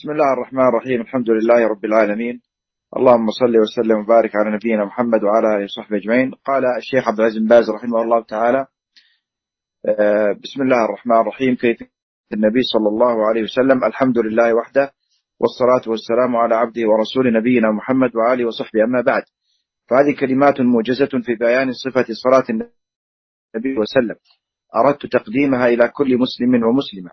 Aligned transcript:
بسم 0.00 0.10
الله 0.10 0.32
الرحمن 0.32 0.68
الرحيم. 0.68 1.00
الحمد 1.00 1.30
لله 1.30 1.68
رب 1.68 1.84
العالمين. 1.84 2.40
اللهم 2.96 3.30
صل 3.30 3.56
وسلم 3.56 3.98
وبارك 3.98 4.36
على 4.36 4.56
نبينا 4.56 4.84
محمد 4.84 5.24
وعلى 5.24 5.56
آله 5.56 5.64
وصحبه 5.64 5.96
أجمعين. 5.96 6.30
قال 6.30 6.62
الشيخ 6.76 7.08
عبد 7.08 7.20
العزيز 7.20 7.38
بن 7.38 7.48
باز 7.48 7.70
رحمه 7.70 8.02
الله 8.02 8.24
تعالى 8.24 8.66
آه، 9.86 10.32
بسم 10.42 10.62
الله 10.62 10.84
الرحمن 10.84 11.16
الرحيم. 11.20 11.54
كيف 11.54 11.78
النبي 12.32 12.62
صلى 12.62 12.88
الله 12.88 13.28
عليه 13.28 13.42
وسلم؟ 13.42 13.84
الحمد 13.84 14.18
لله 14.18 14.54
وحده 14.54 14.92
والصلاة 15.40 15.90
والسلام 15.90 16.36
على 16.36 16.54
عبده 16.54 16.82
ورسول 16.88 17.32
نبينا 17.32 17.70
محمد 17.70 18.10
وآله 18.16 18.44
وصحبه. 18.44 18.84
أما 18.84 19.00
بعد 19.00 19.22
فهذه 19.90 20.20
كلمات 20.20 20.60
موجزة 20.60 21.12
في 21.24 21.34
بيان 21.34 21.72
صفة 21.72 22.06
صلاة 22.24 22.44
النبي 22.50 23.78
وسلم. 23.78 24.16
أردت 24.76 25.06
تقديمها 25.06 25.68
إلى 25.68 25.88
كل 25.88 26.18
مسلم 26.18 26.64
ومسلمة. 26.64 27.10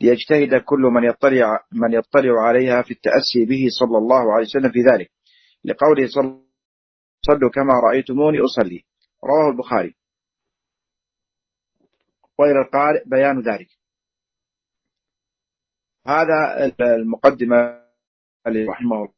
ليجتهد 0.00 0.62
كل 0.62 0.80
من 0.80 1.04
يطلع 1.04 1.64
من 1.72 1.92
يطلع 1.92 2.40
عليها 2.42 2.82
في 2.82 2.90
التأسي 2.90 3.44
به 3.48 3.66
صلى 3.80 3.98
الله 3.98 4.32
عليه 4.32 4.44
وسلم 4.44 4.70
في 4.70 4.80
ذلك. 4.92 5.10
لقوله 5.64 6.06
صلى 6.06 6.40
صلوا 7.26 7.50
كما 7.50 7.74
رأيتموني 7.90 8.38
أصلي. 8.38 8.84
رواه 9.24 9.50
البخاري. 9.50 9.94
وإلى 12.38 12.60
القارئ 12.66 13.02
بيان 13.06 13.40
ذلك. 13.40 13.68
هذا 16.06 16.72
المقدمة 16.80 17.82
رحمه 18.46 18.96
الله. 18.96 19.12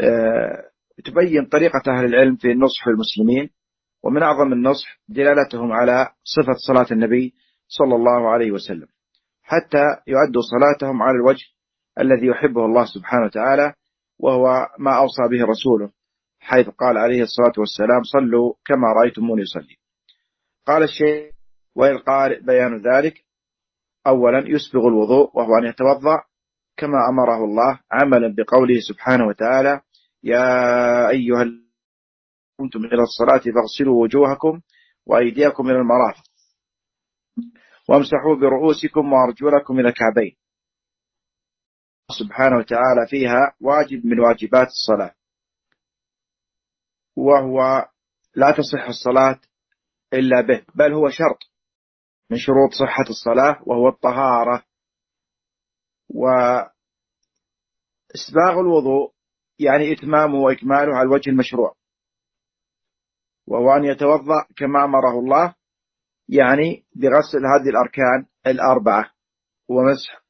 آه، 0.00 0.70
تبين 1.04 1.46
طريقة 1.46 1.82
أهل 1.88 2.04
العلم 2.04 2.36
في 2.36 2.52
النصح 2.52 2.88
للمسلمين 2.88 3.50
ومن 4.02 4.22
أعظم 4.22 4.52
النصح 4.52 5.00
دلالتهم 5.08 5.72
على 5.72 6.08
صفة 6.24 6.54
صلاة 6.66 6.86
النبي 6.92 7.34
صلى 7.68 7.94
الله 7.94 8.28
عليه 8.30 8.50
وسلم. 8.52 8.88
حتى 9.48 9.84
يؤدوا 10.06 10.42
صلاتهم 10.42 11.02
على 11.02 11.16
الوجه 11.16 11.44
الذي 12.00 12.26
يحبه 12.26 12.64
الله 12.64 12.84
سبحانه 12.84 13.24
وتعالى 13.24 13.74
وهو 14.18 14.66
ما 14.78 14.96
أوصى 14.98 15.22
به 15.30 15.44
رسوله 15.44 15.90
حيث 16.40 16.68
قال 16.68 16.98
عليه 16.98 17.22
الصلاة 17.22 17.52
والسلام 17.58 18.02
صلوا 18.02 18.54
كما 18.66 18.88
رأيتموني 19.02 19.42
يصلي 19.42 19.76
قال 20.66 20.82
الشيخ 20.82 21.32
والقارئ 21.74 22.40
بيان 22.40 22.82
ذلك 22.82 23.24
أولا 24.06 24.44
يسبغ 24.48 24.88
الوضوء 24.88 25.30
وهو 25.36 25.58
أن 25.58 25.64
يتوضأ 25.64 26.22
كما 26.76 26.98
أمره 27.10 27.44
الله 27.44 27.80
عملا 27.92 28.34
بقوله 28.38 28.80
سبحانه 28.88 29.26
وتعالى 29.26 29.80
يا 30.22 31.08
أيها 31.08 31.44
كنتم 32.60 32.84
إلى 32.84 33.02
الصلاة 33.02 33.38
فاغسلوا 33.54 34.02
وجوهكم 34.02 34.60
وأيديكم 35.06 35.70
إلى 35.70 35.78
المرافق. 35.78 36.22
وامسحوا 37.88 38.36
برؤوسكم 38.40 39.12
وأرجلكم 39.12 39.80
إلى 39.80 39.88
الكعبين. 39.88 40.36
سبحانه 42.18 42.56
وتعالى 42.56 43.06
فيها 43.10 43.56
واجب 43.60 44.06
من 44.06 44.20
واجبات 44.20 44.66
الصلاة. 44.66 45.14
وهو 47.16 47.88
لا 48.34 48.50
تصح 48.50 48.88
الصلاة 48.88 49.40
إلا 50.12 50.40
به 50.40 50.66
بل 50.74 50.92
هو 50.92 51.08
شرط 51.08 51.38
من 52.30 52.38
شروط 52.38 52.72
صحة 52.72 53.04
الصلاة 53.10 53.62
وهو 53.66 53.88
الطهارة. 53.88 54.64
وإسباغ 56.08 56.70
الوضوء 58.60 59.12
يعني 59.58 59.92
إتمامه 59.92 60.38
وإكماله 60.38 60.96
على 60.96 61.02
الوجه 61.02 61.30
المشروع. 61.30 61.74
وهو 63.46 63.72
أن 63.72 63.84
يتوضأ 63.84 64.46
كما 64.56 64.84
أمره 64.84 65.18
الله 65.18 65.54
يعني 66.28 66.84
بغسل 66.94 67.46
هذه 67.46 67.68
الأركان 67.70 68.26
الأربعة 68.46 69.10
ومسح 69.68 70.22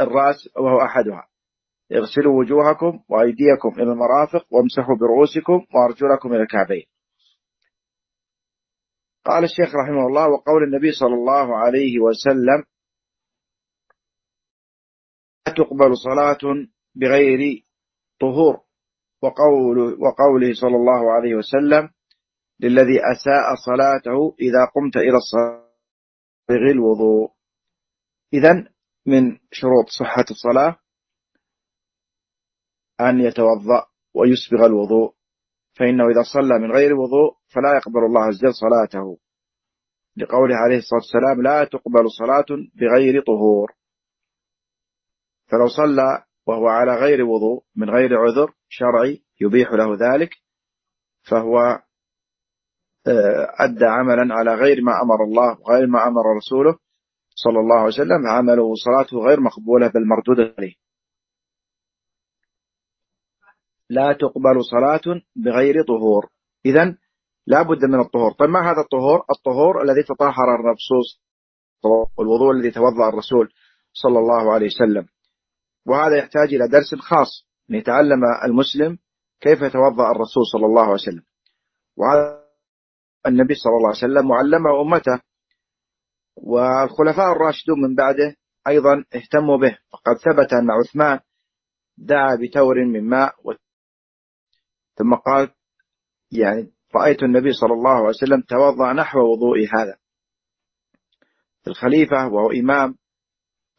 الرأس 0.00 0.48
وهو 0.56 0.82
أحدها. 0.82 1.28
اغسلوا 1.92 2.40
وجوهكم 2.40 3.00
وأيديكم 3.08 3.68
إلى 3.76 3.92
المرافق 3.92 4.46
وامسحوا 4.50 4.96
برؤوسكم 4.96 5.66
وأرجلكم 5.74 6.32
إلى 6.32 6.42
الكعبين. 6.42 6.86
قال 9.24 9.44
الشيخ 9.44 9.74
رحمه 9.74 10.06
الله 10.06 10.28
وقول 10.28 10.62
النبي 10.62 10.92
صلى 10.92 11.14
الله 11.14 11.56
عليه 11.56 12.00
وسلم 12.00 12.64
لا 15.46 15.52
تقبل 15.56 15.96
صلاة 15.96 16.66
بغير 16.94 17.64
طهور. 18.20 18.68
وقول 19.22 19.78
وقوله 19.78 20.54
صلى 20.54 20.76
الله 20.76 21.12
عليه 21.12 21.34
وسلم 21.34 21.90
للذي 22.60 23.00
أساء 23.12 23.54
صلاته 23.66 24.36
إذا 24.40 24.64
قمت 24.74 24.96
إلى 24.96 25.16
الصلاة 25.16 25.68
الوضوء. 26.50 27.30
إذا 28.32 28.68
من 29.06 29.38
شروط 29.52 29.88
صحة 29.98 30.24
الصلاة 30.30 30.78
أن 33.00 33.20
يتوضأ 33.20 33.86
ويسبغ 34.14 34.66
الوضوء 34.66 35.14
فإنه 35.72 36.04
إذا 36.04 36.22
صلى 36.34 36.58
من 36.58 36.72
غير 36.72 36.94
وضوء 36.94 37.36
فلا 37.48 37.76
يقبل 37.76 38.04
الله 38.06 38.20
عز 38.24 38.44
وجل 38.44 38.54
صلاته. 38.54 39.18
لقوله 40.16 40.56
عليه 40.56 40.76
الصلاة 40.76 41.00
والسلام 41.00 41.42
لا 41.42 41.64
تقبل 41.64 42.10
صلاة 42.10 42.46
بغير 42.74 43.22
طهور. 43.22 43.72
فلو 45.46 45.66
صلى 45.66 46.24
وهو 46.46 46.68
على 46.68 46.94
غير 46.94 47.24
وضوء 47.24 47.64
من 47.76 47.90
غير 47.90 48.18
عذر 48.18 48.54
شرعي 48.68 49.22
يبيح 49.40 49.72
له 49.72 49.96
ذلك 49.96 50.30
فهو 51.30 51.82
أدى 53.60 53.84
عملا 53.84 54.34
على 54.34 54.54
غير 54.54 54.82
ما 54.82 54.92
أمر 55.02 55.24
الله 55.24 55.60
وغير 55.60 55.86
ما 55.86 56.08
أمر 56.08 56.36
رسوله 56.36 56.78
صلى 57.34 57.60
الله 57.60 57.76
عليه 57.76 57.94
وسلم. 57.94 58.26
عمله 58.26 58.62
وصلاته 58.62 59.18
غير 59.28 59.40
مقبولة 59.40 59.88
بل 59.88 60.06
مردودة 60.06 60.54
عليه. 60.58 60.74
لا 63.90 64.12
تقبل 64.12 64.64
صلاة 64.64 65.22
بغير 65.36 65.74
طهور. 65.88 66.28
إذا 66.66 66.96
لا 67.46 67.62
بد 67.62 67.84
من 67.84 68.00
الطهور. 68.00 68.32
طيب 68.32 68.50
ما 68.50 68.60
هذا 68.60 68.80
الطهور؟ 68.80 69.24
الطهور 69.36 69.82
الذي 69.82 70.02
تطهر 70.02 70.54
الرسول 70.54 71.04
والوضوء 72.18 72.50
الذي 72.50 72.70
توضأ 72.70 73.08
الرسول 73.08 73.48
صلى 73.92 74.18
الله 74.18 74.52
عليه 74.52 74.66
وسلم. 74.66 75.06
وهذا 75.86 76.16
يحتاج 76.16 76.54
إلى 76.54 76.68
درس 76.68 76.94
خاص 76.94 77.46
أن 77.70 77.74
يتعلم 77.74 78.20
المسلم 78.44 78.98
كيف 79.40 79.62
يتوضأ 79.62 80.10
الرسول 80.10 80.42
صلى 80.52 80.66
الله 80.66 80.82
عليه 80.82 80.92
وسلم. 80.92 81.22
وهذا 81.96 82.47
النبي 83.26 83.54
صلى 83.54 83.72
الله 83.76 83.88
عليه 83.88 83.98
وسلم 83.98 84.30
وعلمه 84.30 84.80
أمته. 84.80 85.20
والخلفاء 86.36 87.32
الراشدون 87.32 87.80
من 87.80 87.94
بعده 87.94 88.36
أيضا 88.68 89.04
اهتموا 89.14 89.56
به. 89.56 89.78
فقد 89.92 90.16
ثبت 90.16 90.52
أن 90.52 90.70
عثمان 90.70 91.20
دعا 91.98 92.36
بتور 92.36 92.84
من 92.84 93.08
ماء 93.08 93.34
ثم 94.98 95.14
قال 95.14 95.50
يعني 96.32 96.72
رأيت 96.94 97.22
النبي 97.22 97.52
صلى 97.52 97.72
الله 97.72 97.90
عليه 97.90 98.08
وسلم 98.08 98.40
توضأ 98.40 98.92
نحو 98.92 99.18
وضوء 99.18 99.58
هذا. 99.74 99.98
الخليفة 101.66 102.26
وهو 102.28 102.50
إمام 102.50 102.98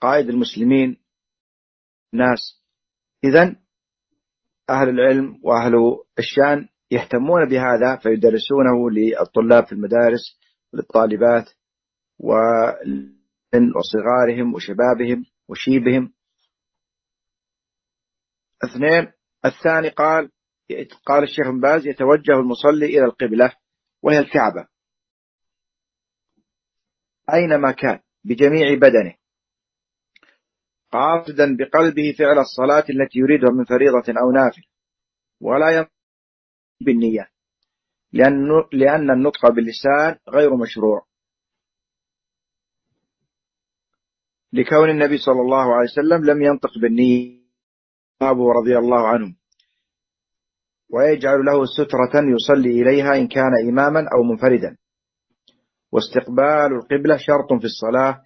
قائد 0.01 0.29
المسلمين. 0.29 0.97
ناس. 2.13 2.63
إذا 3.23 3.55
أهل 4.69 4.89
العلم 4.89 5.39
وأهل 5.43 5.73
الشأن 6.19 6.69
يهتمون 6.91 7.49
بهذا 7.49 7.95
فيدرسونه 7.95 8.89
للطلاب 8.91 9.65
في 9.65 9.71
المدارس 9.71 10.39
للطالبات 10.73 11.49
وصغارهم 13.75 14.53
وشبابهم 14.53 15.25
وشيبهم. 15.47 16.13
اثنين 18.63 19.11
الثاني 19.45 19.89
قال 19.89 20.31
قال 21.05 21.23
الشيخ 21.23 21.47
باز 21.61 21.87
يتوجه 21.87 22.33
المصلي 22.39 22.85
إلى 22.85 23.05
القبلة 23.05 23.51
وهي 24.03 24.19
الكعبة. 24.19 24.67
أينما 27.33 27.71
كان 27.71 27.99
بجميع 28.23 28.73
بدنه. 28.75 29.15
قاصدا 30.91 31.57
بقلبه 31.57 32.15
فعل 32.19 32.39
الصلاة 32.39 32.85
التي 32.89 33.19
يريدها 33.19 33.49
من 33.49 33.65
فريضة 33.65 34.19
أو 34.21 34.31
نافل 34.31 34.61
ولا 35.41 35.87
بالنية. 36.81 37.27
لأن 38.13 38.49
لأن 38.73 39.11
النطق 39.11 39.49
باللسان 39.49 40.19
غير 40.29 40.55
مشروع. 40.55 41.05
لكون 44.53 44.89
النبي 44.89 45.17
صلى 45.17 45.41
الله 45.41 45.75
عليه 45.75 45.89
وسلم 45.91 46.25
لم 46.25 46.41
ينطق 46.41 46.77
بالنية. 46.81 47.39
أبو 48.21 48.51
رضي 48.51 48.77
الله 48.77 49.07
عنه. 49.07 49.35
ويجعل 50.89 51.45
له 51.45 51.65
سترة 51.65 52.21
يصلي 52.35 52.81
إليها 52.81 53.15
إن 53.15 53.27
كان 53.27 53.51
إماما 53.69 53.99
أو 54.13 54.23
منفردا. 54.23 54.77
واستقبال 55.91 56.73
القبلة 56.75 57.17
شرط 57.17 57.59
في 57.59 57.65
الصلاة 57.65 58.23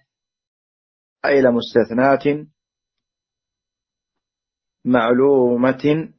إلى 1.24 1.50
مستثنات 1.50 2.48
معلومة 4.84 6.12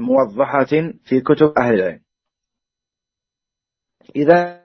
موضحة 0.00 0.64
في 1.04 1.20
كتب 1.20 1.52
أهل 1.58 1.74
العلم. 1.74 2.02
إذا 4.16 4.60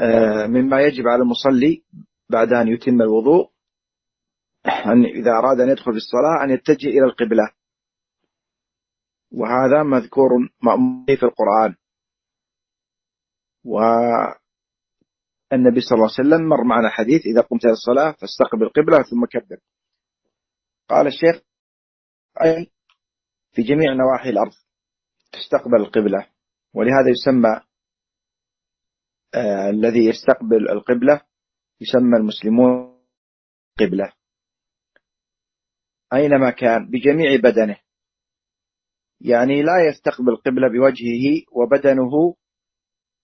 آه، 0.00 0.46
مما 0.46 0.80
يجب 0.80 1.06
على 1.06 1.22
المصلي 1.22 1.84
بعد 2.30 2.52
أن 2.52 2.68
يتم 2.68 3.02
الوضوء 3.02 3.50
أن 4.66 5.04
إذا 5.04 5.30
أراد 5.30 5.60
أن 5.60 5.68
يدخل 5.68 5.92
في 5.92 5.96
الصلاة 5.96 6.44
أن 6.44 6.50
يتجه 6.50 6.88
إلى 6.88 7.04
القبلة. 7.04 7.52
وهذا 9.32 9.82
مذكور 9.82 10.30
مأمور 10.62 11.16
في 11.16 11.22
القرآن. 11.22 11.76
والنبي 13.64 14.30
صلى 15.80 15.96
الله 15.96 16.10
عليه 16.18 16.28
وسلم 16.28 16.48
مر 16.48 16.64
معنا 16.64 16.88
حديث 16.88 17.20
إذا 17.26 17.40
قمت 17.40 17.64
إلى 17.64 17.72
الصلاة 17.72 18.12
فاستقبل 18.12 18.62
القبلة 18.62 19.02
ثم 19.02 19.26
كبر. 19.26 19.58
قال 20.88 21.06
الشيخ 21.06 21.42
أي 22.44 22.70
في 23.52 23.62
جميع 23.62 23.92
نواحي 23.92 24.30
الأرض 24.30 24.52
تستقبل 25.32 25.76
القبلة 25.76 26.26
ولهذا 26.74 27.10
يسمى 27.10 27.60
آه 29.34 29.70
الذي 29.70 30.06
يستقبل 30.06 30.70
القبلة 30.70 31.20
يسمى 31.80 32.16
المسلمون 32.16 33.00
قبلة. 33.80 34.12
أينما 36.12 36.50
كان 36.50 36.90
بجميع 36.90 37.36
بدنه. 37.36 37.76
يعني 39.20 39.62
لا 39.62 39.88
يستقبل 39.88 40.28
القبلة 40.28 40.68
بوجهه 40.68 41.42
وبدنه 41.52 42.36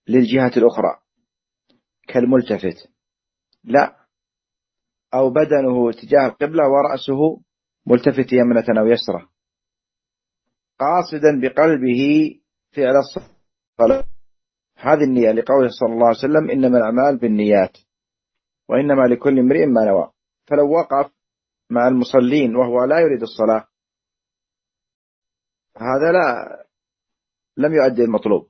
للجهة 0.09 0.53
الأخرى 0.57 1.01
كالملتفت. 2.09 2.93
لا 3.65 4.07
أو 5.15 5.31
بدنه 5.31 5.93
تجاه 5.93 6.27
القبلة 6.27 6.63
ورأسه 6.69 7.43
ملتفت 7.87 8.33
يمنة 8.33 8.81
أو 8.81 8.87
يسرة. 8.87 9.36
قاصدا 10.79 11.41
بقلبه 11.41 12.31
فعل 12.77 12.95
الصلاة. 12.97 14.05
هذه 14.77 15.05
النية 15.05 15.31
لقوله 15.33 15.69
صلى 15.69 15.93
الله 15.93 16.07
عليه 16.07 16.19
وسلم 16.19 16.51
إنما 16.51 16.79
الأعمال 16.79 17.19
بالنيات 17.19 17.79
وإنما 18.69 19.03
لكل 19.15 19.39
امرئ 19.39 19.67
ما 19.67 19.85
نوى. 19.85 20.13
فلو 20.47 20.71
وقف 20.73 21.13
مع 21.71 21.89
المصلين 21.89 22.57
وهو 22.57 22.85
لا 22.85 23.01
يريد 23.01 23.23
الصلاة 23.23 23.69
هذا 25.77 26.13
لا 26.13 26.57
لم 27.57 27.73
يؤدي 27.75 28.03
المطلوب. 28.05 28.49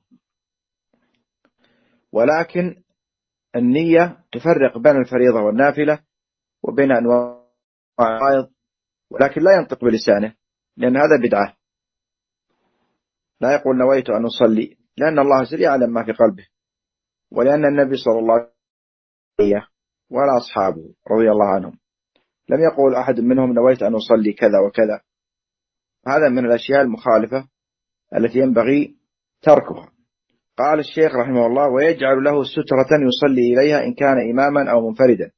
ولكن 2.11 2.83
النية 3.55 4.25
تفرق 4.31 4.77
بين 4.77 4.95
الفريضة 4.95 5.41
والنافلة 5.41 6.03
وبين 6.63 6.91
أنواع 6.91 7.47
العائض 7.99 8.49
ولكن 9.11 9.41
لا 9.41 9.55
ينطق 9.55 9.85
بلسانه 9.85 10.35
لأن 10.77 10.97
هذا 10.97 11.17
بدعة. 11.23 11.56
لا 13.41 13.53
يقول 13.53 13.77
نويت 13.77 14.09
أن 14.09 14.25
أصلي 14.25 14.77
لأن 14.97 15.19
الله 15.19 15.43
سريع 15.43 15.69
يعلم 15.69 15.93
ما 15.93 16.03
في 16.03 16.11
قلبه 16.11 16.47
ولأن 17.31 17.65
النبي 17.65 17.97
صلى 17.97 18.19
الله 18.19 18.33
عليه 18.33 18.49
وسلم 19.39 19.61
ولا 20.09 20.37
أصحابه 20.37 20.93
رضي 21.11 21.31
الله 21.31 21.45
عنهم. 21.45 21.79
لم 22.49 22.59
يقول 22.71 22.95
أحد 22.95 23.19
منهم 23.19 23.53
نويت 23.53 23.83
أن 23.83 23.95
أصلي 23.95 24.33
كذا 24.33 24.59
وكذا. 24.67 25.01
هذا 26.07 26.29
من 26.29 26.45
الأشياء 26.45 26.81
المخالفة 26.81 27.47
التي 28.15 28.39
ينبغي 28.39 28.95
تركها. 29.41 29.91
قال 30.57 30.79
الشيخ 30.79 31.15
رحمه 31.15 31.45
الله 31.45 31.69
ويجعل 31.69 32.23
له 32.23 32.43
سترة 32.43 32.97
يصلي 33.07 33.53
إليها 33.53 33.83
إن 33.83 33.93
كان 33.93 34.29
إماما 34.31 34.71
أو 34.71 34.89
منفردا. 34.89 35.31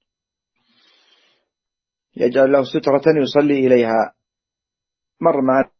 يجعل 2.18 2.52
له 2.52 2.64
سترة 2.64 3.04
يصلي 3.22 3.68
إليها. 3.68 4.14
مر 5.22 5.42
معنا 5.42 5.79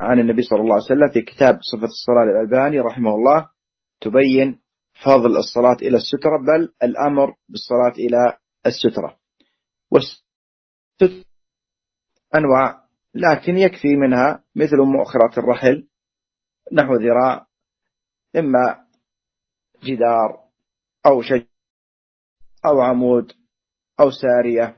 عن 0.00 0.20
النبي 0.20 0.42
صلى 0.42 0.60
الله 0.60 0.74
عليه 0.74 0.84
وسلم 0.84 1.08
في 1.12 1.22
كتاب 1.22 1.58
صفة 1.62 1.84
الصلاة 1.84 2.24
للألباني 2.24 2.80
رحمه 2.80 3.14
الله 3.14 3.48
تبين 4.00 4.60
فضل 5.04 5.36
الصلاة 5.36 5.76
إلى 5.82 5.96
السترة 5.96 6.38
بل 6.38 6.74
الأمر 6.82 7.34
بالصلاة 7.48 7.92
إلى 7.98 8.38
السترة. 8.66 9.18
والسترة 9.90 11.24
أنواع 12.34 12.82
لكن 13.14 13.58
يكفي 13.58 13.96
منها 13.96 14.44
مثل 14.56 14.76
مؤخرة 14.76 15.38
الرحل 15.38 15.88
نحو 16.72 16.94
ذراع 16.94 17.46
إما 18.36 18.86
جدار 19.84 20.44
أو 21.06 21.22
شجر 21.22 21.46
أو 22.66 22.80
عمود 22.80 23.32
أو 24.00 24.10
سارية 24.10 24.76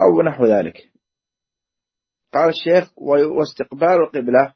أو 0.00 0.22
نحو 0.22 0.46
ذلك. 0.46 0.89
قال 2.32 2.48
الشيخ 2.48 2.92
واستقبال 2.98 4.02
القبلة 4.02 4.54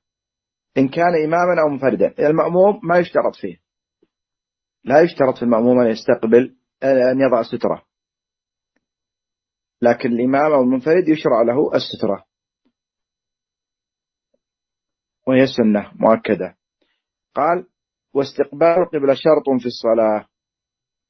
إن 0.79 0.88
كان 0.88 1.25
إماما 1.25 1.62
أو 1.62 1.69
منفردا. 1.69 2.29
المأموم 2.29 2.81
ما 2.82 2.99
يشترط 2.99 3.37
فيه. 3.37 3.56
لا 4.85 5.00
يشترط 5.00 5.37
في 5.37 5.43
المأموم 5.43 5.81
أن 5.81 5.91
يستقبل 5.91 6.56
أن 6.82 7.21
يضع 7.21 7.43
سترة. 7.43 7.85
لكن 9.82 10.09
الإمام 10.12 10.53
أو 10.53 10.62
المنفرد 10.62 11.09
يشرع 11.09 11.43
له 11.43 11.75
السترة. 11.75 12.25
وهي 15.27 15.47
سنة 15.47 15.93
مؤكدة. 15.94 16.56
قال 17.35 17.67
واستقبال 18.15 18.79
القبلة 18.79 19.15
شرط 19.15 19.61
في 19.61 19.67
الصلاة 19.67 20.29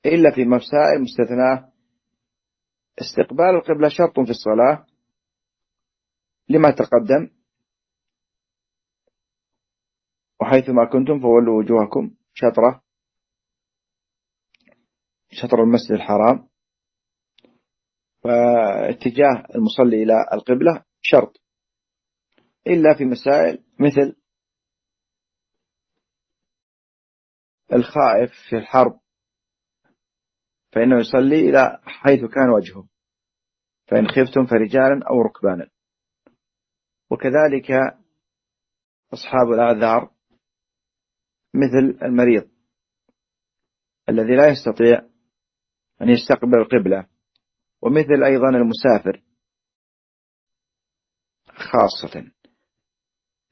إلا 0.07 0.35
في 0.35 0.45
مسائل 0.45 1.01
مستثناة. 1.03 1.73
استقبال 3.01 3.55
القبلة 3.57 3.89
شرط 3.89 4.21
في 4.21 4.31
الصلاة 4.31 4.87
لما 6.49 6.71
تقدم. 6.71 7.31
وحيثما 10.41 10.85
كنتم 10.93 11.21
فولوا 11.21 11.59
وجوهكم 11.63 12.17
شطرة. 12.35 12.83
شطر 15.31 15.63
المسجد 15.63 15.93
الحرام. 15.93 16.49
فاتجاه 18.25 19.47
المصلي 19.55 20.03
إلى 20.03 20.15
القبلة 20.33 20.85
شرط. 21.01 21.41
إلا 22.67 22.95
في 22.99 23.05
مسائل 23.05 23.65
مثل 23.81 24.17
الخائف 27.73 28.33
في 28.51 28.57
الحرب. 28.57 29.01
فإنه 30.73 30.97
يصلي 31.01 31.51
إلى 31.51 31.81
حيث 31.83 32.21
كان 32.25 32.51
وجهه. 32.51 32.89
فإن 33.87 34.09
خفتم 34.09 34.47
فرجالا 34.47 35.09
أو 35.11 35.23
ركبانا. 35.23 35.74
وكذلك 37.15 37.71
أصحاب 39.13 39.53
الأعذار 39.55 40.11
مثل 41.55 42.05
المريض 42.05 42.51
الذي 44.09 44.37
لا 44.37 44.49
يستطيع 44.49 45.09
أن 46.03 46.09
يستقبل 46.09 46.59
القبلة 46.59 47.07
ومثل 47.83 48.25
أيضا 48.25 48.49
المسافر 48.49 49.23
خاصة 51.47 52.33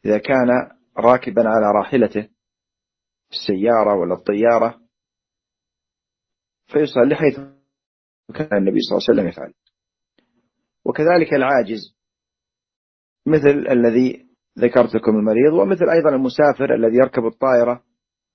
إذا 0.05 0.19
كان 0.19 0.49
راكبا 0.99 1.43
على 1.49 1.67
راحلته 1.79 2.29
السيارة 3.31 3.95
ولا 3.95 4.15
الطيارة 4.15 4.83
فيصلي 6.67 7.15
حيث 7.15 7.37
كان 8.35 8.59
النبي 8.59 8.79
صلى 8.81 8.99
الله 8.99 9.07
عليه 9.09 9.13
وسلم 9.13 9.29
يفعل. 9.29 9.55
وكذلك 10.85 11.35
العاجز 11.35 12.02
مثل 13.27 13.67
الذي 13.71 14.27
ذكرت 14.59 14.95
لكم 14.95 15.17
المريض 15.17 15.53
ومثل 15.53 15.91
أيضا 15.91 16.11
المسافر 16.11 16.75
الذي 16.75 16.97
يركب 16.97 17.27
الطائرة 17.27 17.85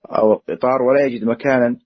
أو 0.05 0.33
القطار 0.33 0.81
ولا 0.81 1.05
يجد 1.05 1.23
مكانا 1.23 1.79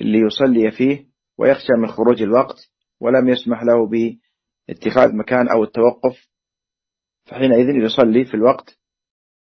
اللي 0.00 0.18
يصلي 0.18 0.70
فيه 0.70 1.06
ويخشى 1.38 1.72
من 1.78 1.86
خروج 1.88 2.22
الوقت 2.22 2.56
ولم 3.00 3.28
يسمح 3.28 3.62
له 3.62 3.88
باتخاذ 4.68 5.16
مكان 5.16 5.48
أو 5.48 5.64
التوقف 5.64 6.28
فحينئذ 7.24 7.84
يصلي 7.84 8.24
في 8.24 8.34
الوقت 8.34 8.78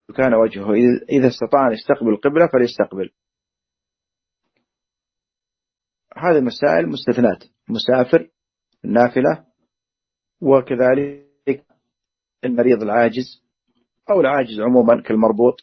وكان 0.09 0.33
وجهه. 0.33 0.73
إذا 1.09 1.27
استطاع 1.27 1.67
أن 1.67 1.73
يستقبل 1.73 2.09
القبلة 2.09 2.47
فليستقبل. 2.53 3.09
هذه 6.17 6.39
مسائل 6.39 6.87
مستثنات. 6.89 7.43
مسافر 7.69 8.29
النافلة 8.85 9.45
وكذلك 10.41 11.24
المريض 12.45 12.81
العاجز 12.81 13.43
أو 14.09 14.21
العاجز 14.21 14.59
عموما 14.59 15.01
كالمربوط. 15.01 15.55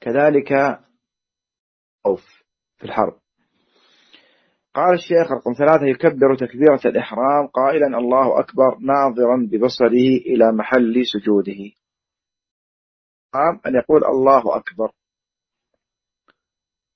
وكذلك 0.00 0.80
خوف 2.04 2.24
في 2.76 2.84
الحرب. 2.84 3.22
قال 4.74 4.94
الشيخ 4.94 5.32
رقم 5.32 5.52
ثلاثة 5.52 5.86
يكبر 5.86 6.36
تكبيرة 6.36 6.80
الإحرام 6.84 7.46
قائلا 7.46 7.98
الله 7.98 8.40
أكبر 8.40 8.78
ناظرا 8.78 9.48
ببصره 9.50 10.16
إلى 10.26 10.52
محل 10.52 11.02
سجوده. 11.06 11.72
أن 13.66 13.74
يقول 13.74 14.04
الله 14.04 14.56
أكبر. 14.56 14.92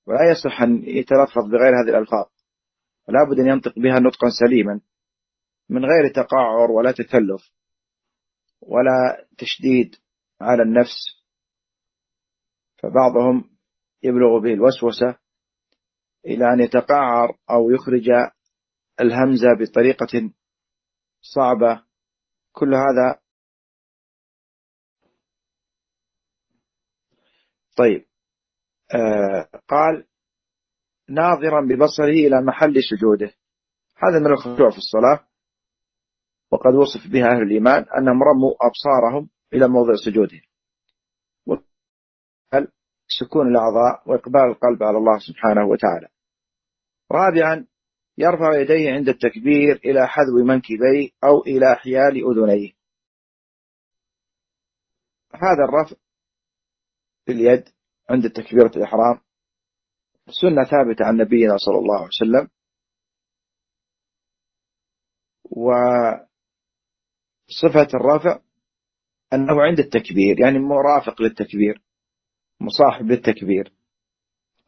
ولا 0.07 0.31
يصح 0.31 0.61
أن 0.61 0.83
يتلفظ 0.83 1.45
بغير 1.51 1.73
هذه 1.83 1.89
الألفاظ. 1.89 2.36
ولا 3.07 3.23
بد 3.23 3.39
أن 3.39 3.47
ينطق 3.47 3.79
بها 3.79 3.99
نطقا 3.99 4.29
سليما 4.29 4.81
من 5.69 5.85
غير 5.85 6.13
تقعر 6.15 6.71
ولا 6.71 6.91
تكلف 6.91 7.51
ولا 8.61 9.27
تشديد 9.37 9.95
على 10.41 10.63
النفس. 10.63 11.23
فبعضهم 12.77 13.57
يبلغ 14.03 14.39
به 14.39 14.53
الوسوسة 14.53 15.19
إلى 16.25 16.53
أن 16.53 16.59
يتقعر 16.59 17.37
أو 17.49 17.69
يخرج 17.69 18.09
الهمزة 19.01 19.47
بطريقة 19.59 20.31
صعبة. 21.21 21.83
كل 22.51 22.73
هذا 22.73 23.19
طيب. 27.77 28.05
آه 28.95 29.49
قال 29.67 30.07
ناظرا 31.09 31.61
ببصره 31.61 32.27
إلى 32.27 32.41
محل 32.41 32.75
سجوده. 32.83 33.31
هذا 33.97 34.19
من 34.19 34.27
الخشوع 34.27 34.69
في 34.69 34.77
الصلاة. 34.77 35.27
وقد 36.51 36.73
وصف 36.73 37.11
بها 37.11 37.25
أهل 37.25 37.41
الإيمان 37.41 37.85
أنهم 37.97 38.23
رموا 38.23 38.53
أبصارهم 38.61 39.29
إلى 39.53 39.67
موضع 39.67 39.93
سجودهم 40.05 40.41
سكون 43.07 43.47
الأعضاء 43.47 44.03
وإقبال 44.05 44.41
القلب 44.41 44.83
على 44.83 44.97
الله 44.97 45.19
سبحانه 45.19 45.65
وتعالى. 45.65 46.07
رابعا 47.11 47.67
يرفع 48.17 48.59
يديه 48.61 48.91
عند 48.91 49.09
التكبير 49.09 49.75
إلى 49.85 50.07
حذو 50.07 50.43
منكبيه 50.43 51.09
أو 51.23 51.41
إلى 51.41 51.75
حيال 51.75 52.31
أذنيه. 52.31 52.71
هذا 55.33 55.63
الرفع 55.63 55.95
في 57.25 57.31
اليد 57.31 57.69
عند 58.09 58.29
تكبيرة 58.29 58.71
الإحرام 58.75 59.19
سنة 60.29 60.63
ثابتة 60.63 61.05
عن 61.05 61.17
نبينا 61.17 61.57
صلى 61.57 61.77
الله 61.77 61.95
عليه 61.95 62.07
وسلم. 62.07 62.49
وصفة 67.49 67.87
الرفع 67.93 68.39
أنه 69.33 69.61
عند 69.61 69.79
التكبير 69.79 70.39
يعني 70.39 70.59
مرافق 70.59 71.21
للتكبير 71.21 71.81
مصاحب 72.61 73.05
للتكبير. 73.05 73.73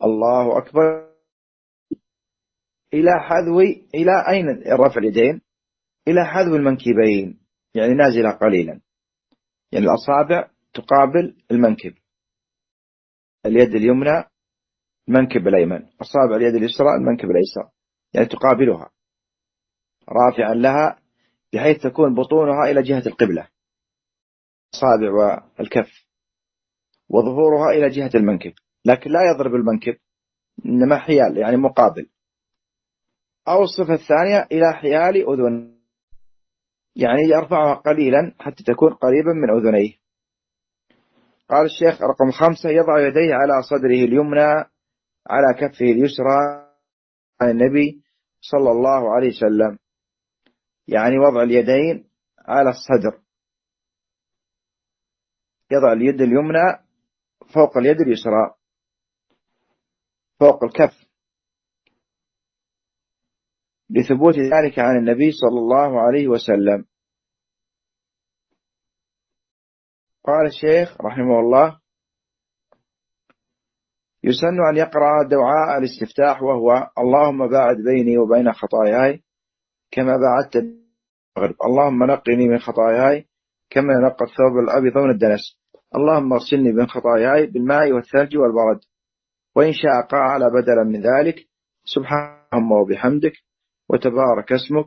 الله 0.03 0.57
أكبر. 0.57 1.09
إلى 2.93 3.11
حذو 3.19 3.59
إلى 3.95 4.11
أين 4.29 4.63
رفع 4.73 4.97
اليدين؟ 4.97 5.41
إلى 6.07 6.25
حذو 6.25 6.55
المنكبين 6.55 7.39
يعني 7.73 7.93
نازلة 7.93 8.31
قليلا. 8.31 8.81
يعني 9.71 9.85
الأصابع 9.85 10.51
تقابل 10.73 11.43
المنكب. 11.51 11.93
اليد 13.45 13.75
اليمنى 13.75 14.28
المنكب 15.09 15.47
الأيمن 15.47 15.85
أصابع 16.01 16.35
اليد 16.35 16.55
اليسرى 16.55 16.95
المنكب 16.95 17.31
الأيسر. 17.31 17.71
يعني 18.13 18.27
تقابلها. 18.27 18.89
رافعا 20.09 20.53
لها 20.53 20.99
بحيث 21.53 21.81
تكون 21.83 22.15
بطونها 22.15 22.71
إلى 22.71 22.81
جهة 22.81 23.03
القبلة. 23.07 23.47
الأصابع 24.73 25.43
والكف. 25.59 26.07
وظهورها 27.09 27.69
إلى 27.71 27.89
جهة 27.89 28.11
المنكب. 28.15 28.53
لكن 28.85 29.11
لا 29.11 29.19
يضرب 29.33 29.55
المنكب. 29.55 29.95
إنما 30.65 30.97
حيال 30.97 31.37
يعني 31.37 31.57
مقابل. 31.57 32.09
أو 33.47 33.63
الصفة 33.63 33.93
الثانية 33.93 34.47
إلى 34.51 34.73
حيال 34.73 35.29
أذن. 35.29 35.79
يعني 36.95 37.21
يرفعها 37.21 37.73
قليلا 37.73 38.35
حتى 38.39 38.63
تكون 38.63 38.93
قريبا 38.93 39.33
من 39.33 39.49
أذنيه. 39.49 39.93
قال 41.49 41.65
الشيخ 41.65 42.01
رقم 42.01 42.31
خمسة 42.31 42.69
يضع 42.69 43.07
يديه 43.07 43.33
على 43.33 43.61
صدره 43.69 44.05
اليمنى. 44.05 44.78
على 45.29 45.53
كفه 45.53 45.85
اليسرى 45.85 46.69
عن 47.41 47.49
النبي 47.49 48.03
صلى 48.41 48.71
الله 48.71 49.15
عليه 49.15 49.27
وسلم. 49.27 49.79
يعني 50.87 51.19
وضع 51.19 51.43
اليدين 51.43 52.09
على 52.39 52.69
الصدر. 52.69 53.21
يضع 55.71 55.93
اليد 55.93 56.21
اليمنى 56.21 56.85
فوق 57.53 57.77
اليد 57.77 58.01
اليسرى. 58.01 58.55
فوق 60.39 60.63
الكف. 60.63 61.09
لثبوت 63.89 64.35
ذلك 64.35 64.79
عن 64.79 64.97
النبي 64.97 65.31
صلى 65.31 65.59
الله 65.59 66.01
عليه 66.01 66.27
وسلم. 66.27 66.85
قال 70.23 70.45
الشيخ 70.47 71.01
رحمه 71.01 71.39
الله 71.39 71.78
يسن 74.23 74.67
أن 74.69 74.77
يقرأ 74.77 75.23
دعاء 75.29 75.77
الاستفتاح 75.77 76.43
وهو 76.43 76.87
اللهم 76.97 77.47
باعد 77.49 77.77
بيني 77.77 78.17
وبين 78.17 78.51
خطاياي 78.51 79.23
كما 79.91 80.17
باعدت 80.17 80.55
المغرب. 80.55 81.55
اللهم 81.65 82.03
نقني 82.03 82.47
من 82.47 82.57
خطاياي 82.59 83.25
كما 83.69 83.93
نقى 83.93 84.25
الثوب 84.25 84.57
الأبيض 84.63 84.97
من 84.97 85.11
الدنس. 85.11 85.59
اللهم 85.95 86.33
اغسلني 86.33 86.71
من 86.71 86.87
خطاياي 86.87 87.45
بالماء 87.45 87.91
والثلج 87.91 88.37
والبرد. 88.37 88.79
وإن 89.55 89.73
شاء 89.73 90.01
قال 90.09 90.41
بدلا 90.61 90.83
من 90.83 91.01
ذلك 91.01 91.35
سبحان 91.85 92.71
وبحمدك 92.71 93.33
وتبارك 93.89 94.51
اسمك 94.51 94.85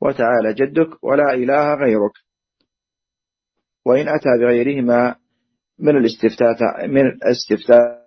وتعالى 0.00 0.54
جدك 0.54 1.04
ولا 1.04 1.34
إله 1.34 1.74
غيرك. 1.74 2.12
وإن 3.86 4.08
أتى 4.08 4.28
بغيرهما 4.40 5.16
من 5.78 5.96
الاستفتاح 5.96 6.84
من 6.84 7.06
الاستفتاح 7.06 8.05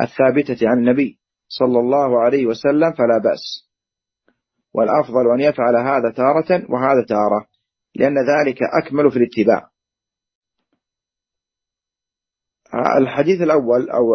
الثابتة 0.00 0.68
عن 0.68 0.78
النبي 0.78 1.18
صلى 1.48 1.78
الله 1.80 2.20
عليه 2.20 2.46
وسلم 2.46 2.92
فلا 2.92 3.18
بأس. 3.18 3.68
والأفضل 4.74 5.30
أن 5.34 5.40
يفعل 5.40 5.76
هذا 5.76 6.12
تارة 6.16 6.70
وهذا 6.70 7.04
تارة 7.08 7.46
لأن 7.94 8.14
ذلك 8.18 8.58
أكمل 8.62 9.10
في 9.10 9.16
الاتباع. 9.16 9.70
الحديث 12.98 13.40
الأول 13.40 13.90
أو 13.90 14.14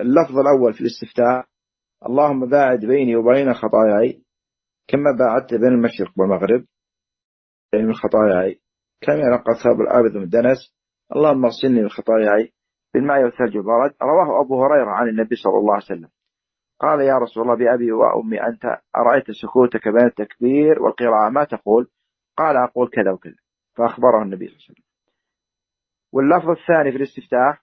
اللفظ 0.00 0.38
الأول 0.38 0.74
في 0.74 0.80
الاستفتاء 0.80 1.46
اللهم 2.06 2.48
باعد 2.48 2.80
بيني 2.80 3.16
وبين 3.16 3.54
خطاياي 3.54 4.22
كما 4.88 5.16
باعدت 5.18 5.54
بين 5.54 5.68
المشرق 5.68 6.12
والمغرب 6.16 6.64
من 7.74 7.94
خطاياي 7.94 8.60
كما 9.00 9.14
ينقى 9.14 9.52
الثوب 9.52 9.80
الآبد 9.80 10.16
من 10.16 10.22
الدنس 10.22 10.74
اللهم 11.16 11.44
اغسلني 11.44 11.82
من 11.82 11.88
خطاياي 11.88 12.52
بالماء 12.94 13.24
والثلج. 13.24 13.56
والبرد 13.56 13.94
رواه 14.02 14.40
أبو 14.40 14.64
هريرة 14.64 14.90
عن 14.90 15.08
النبي 15.08 15.36
صلى 15.36 15.58
الله 15.58 15.74
عليه 15.74 15.84
وسلم. 15.84 16.08
قال 16.80 17.00
يا 17.00 17.18
رسول 17.18 17.42
الله 17.42 17.54
بأبي 17.54 17.92
وأمي 17.92 18.46
أنت 18.46 18.78
أرأيت 18.96 19.30
سكوتك 19.30 19.88
بين 19.88 20.06
التكبير 20.06 20.82
والقراءة؟ 20.82 21.30
ما 21.30 21.44
تقول؟ 21.44 21.88
قال 22.36 22.56
أقول 22.56 22.88
كذا 22.88 23.12
وكذا. 23.12 23.36
فأخبره 23.76 24.22
النبي 24.22 24.46
صلى 24.46 24.54
الله 24.56 24.64
عليه 24.68 24.72
وسلم. 24.72 24.90
واللفظ 26.12 26.50
الثاني 26.50 26.90
في 26.90 26.96
الاستفتاح 26.96 27.62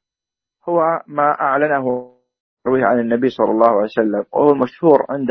هو 0.70 1.02
ما 1.08 1.42
أعلنه 1.42 2.14
روي 2.68 2.84
عن 2.84 3.00
النبي 3.00 3.30
صلى 3.30 3.52
الله 3.52 3.68
عليه 3.68 3.84
وسلم 3.84 4.26
وهو 4.34 4.52
المشهور 4.52 5.06
عند 5.10 5.30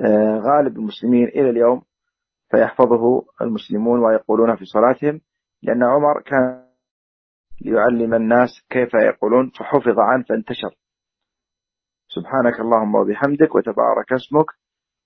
آه، 0.00 0.38
غالب 0.38 0.76
المسلمين 0.78 1.28
إلى 1.28 1.50
اليوم 1.50 1.82
فيحفظه 2.50 3.24
المسلمون 3.42 4.04
ويقولون 4.04 4.56
في 4.56 4.64
صلاتهم 4.64 5.20
لأن 5.62 5.82
عمر 5.82 6.22
كان 6.22 6.64
ليعلم 7.60 8.14
الناس 8.14 8.48
كيف 8.70 8.94
يقولون 8.94 9.50
فحفظ 9.50 9.98
عنه 9.98 10.24
فانتشر. 10.24 10.74
سبحانك 12.08 12.60
اللهم 12.60 12.94
وبحمدك 12.94 13.54
وتبارك 13.54 14.12
اسمك 14.12 14.46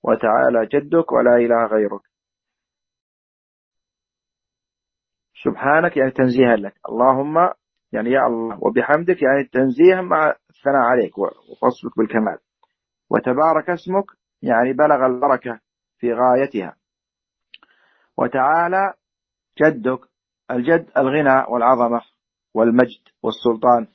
وتعالى 0.02 0.66
جدك 0.66 1.12
ولا 1.12 1.36
إله 1.36 1.66
غيرك. 1.66 2.00
سبحانك 5.44 5.96
يعني 5.96 6.10
تنزيها 6.10 6.56
لك. 6.56 6.74
اللهم 6.88 7.36
يعني 7.92 8.10
يا 8.10 8.26
الله 8.26 8.58
وبحمدك 8.62 9.22
يعني 9.22 9.40
التنزيه 9.40 10.00
مع 10.00 10.34
الثناء 10.50 10.82
عليك 10.90 11.18
ووصفك 11.18 11.98
بالكمال. 11.98 12.38
وتبارك 13.10 13.70
اسمك 13.70 14.04
يعني 14.42 14.72
بلغ 14.72 15.06
البركة 15.06 15.60
في 15.98 16.12
غايتها. 16.12 16.76
وتعالى 18.16 18.94
جدك 19.60 20.00
الجد 20.50 20.90
الغنى 20.96 21.44
والعظمة. 21.48 22.00
والمجد 22.54 23.02
والسلطان. 23.22 23.88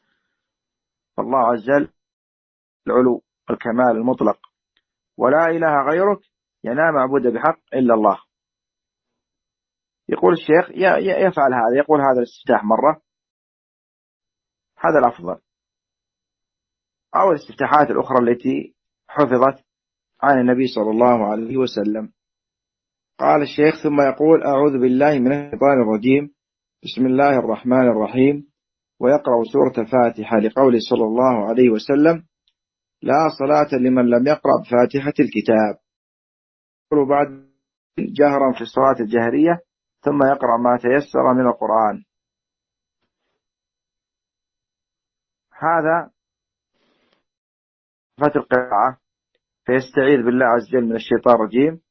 فالله 1.18 1.38
عز 1.38 1.70
وجل 1.70 1.92
العلو 2.88 3.24
الكمال 3.50 3.92
المطلق. 3.92 4.40
ولا 5.18 5.46
إله 5.46 5.92
غيرك 5.92 6.20
لا 6.64 6.92
معبود 6.92 7.22
بحق 7.22 7.60
إلا 7.74 7.94
الله. 7.94 8.22
يقول 10.10 10.34
الشيخ 10.34 10.70
يفعل 11.28 11.54
هذا 11.54 11.78
يقول 11.78 12.00
هذا 12.02 12.18
الاستفتاح 12.18 12.64
مرة. 12.64 13.02
هذا 14.80 15.00
الأفضل. 15.00 15.42
أو 17.16 17.32
الاستفتاحات 17.32 17.92
الأخرى 17.92 18.32
التي 18.32 18.76
حفظت 19.08 19.66
عن 20.22 20.40
النبي 20.40 20.68
صلى 20.68 20.92
الله 20.92 21.32
عليه 21.32 21.58
وسلم. 21.58 22.14
قال 23.20 23.42
الشيخ 23.42 23.84
ثم 23.84 24.02
يقول 24.02 24.44
أعوذ 24.44 24.80
بالله 24.80 25.20
من 25.20 25.32
الشيطان 25.32 25.82
الرجيم. 25.82 26.33
بسم 26.84 27.06
الله 27.06 27.40
الرحمن 27.40 27.88
الرحيم. 27.88 28.48
ويقرأ 29.00 29.44
سورة 29.54 29.86
الفاتحة 29.86 30.38
لقوله 30.40 30.78
صلى 30.90 31.04
الله 31.04 31.50
عليه 31.50 31.70
وسلم 31.70 32.26
لا 33.02 33.30
صلاة 33.40 33.80
لمن 33.80 34.10
لم 34.10 34.28
يقرأ 34.28 34.62
بفاتحة 34.62 35.14
الكتاب. 35.20 35.76
يقول 36.86 37.10
بعد 37.10 37.28
جهرا 38.00 38.54
في 38.54 38.62
الصلاة 38.62 38.96
الجهرية 39.00 39.60
ثم 40.02 40.24
يقرأ 40.24 40.58
ما 40.58 40.78
تيسر 40.78 41.34
من 41.34 41.48
القرآن. 41.48 42.04
هذا 45.54 46.12
صفة 48.20 48.40
القراءة. 48.40 48.98
فيستعيذ 49.66 50.26
بالله 50.26 50.46
عز 50.46 50.68
وجل 50.68 50.86
من 50.86 50.96
الشيطان 50.96 51.36
الرجيم 51.36 51.82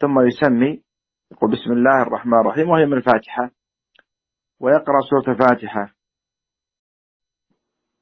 ثم 0.00 0.20
يسمي 0.20 0.82
يقول 1.32 1.50
بسم 1.52 1.72
الله 1.72 2.02
الرحمن 2.02 2.40
الرحيم 2.40 2.68
وهي 2.68 2.86
من 2.86 2.96
الفاتحة. 2.96 3.55
ويقرأ 4.60 5.00
سورة 5.10 5.34
الفاتحة. 5.34 5.94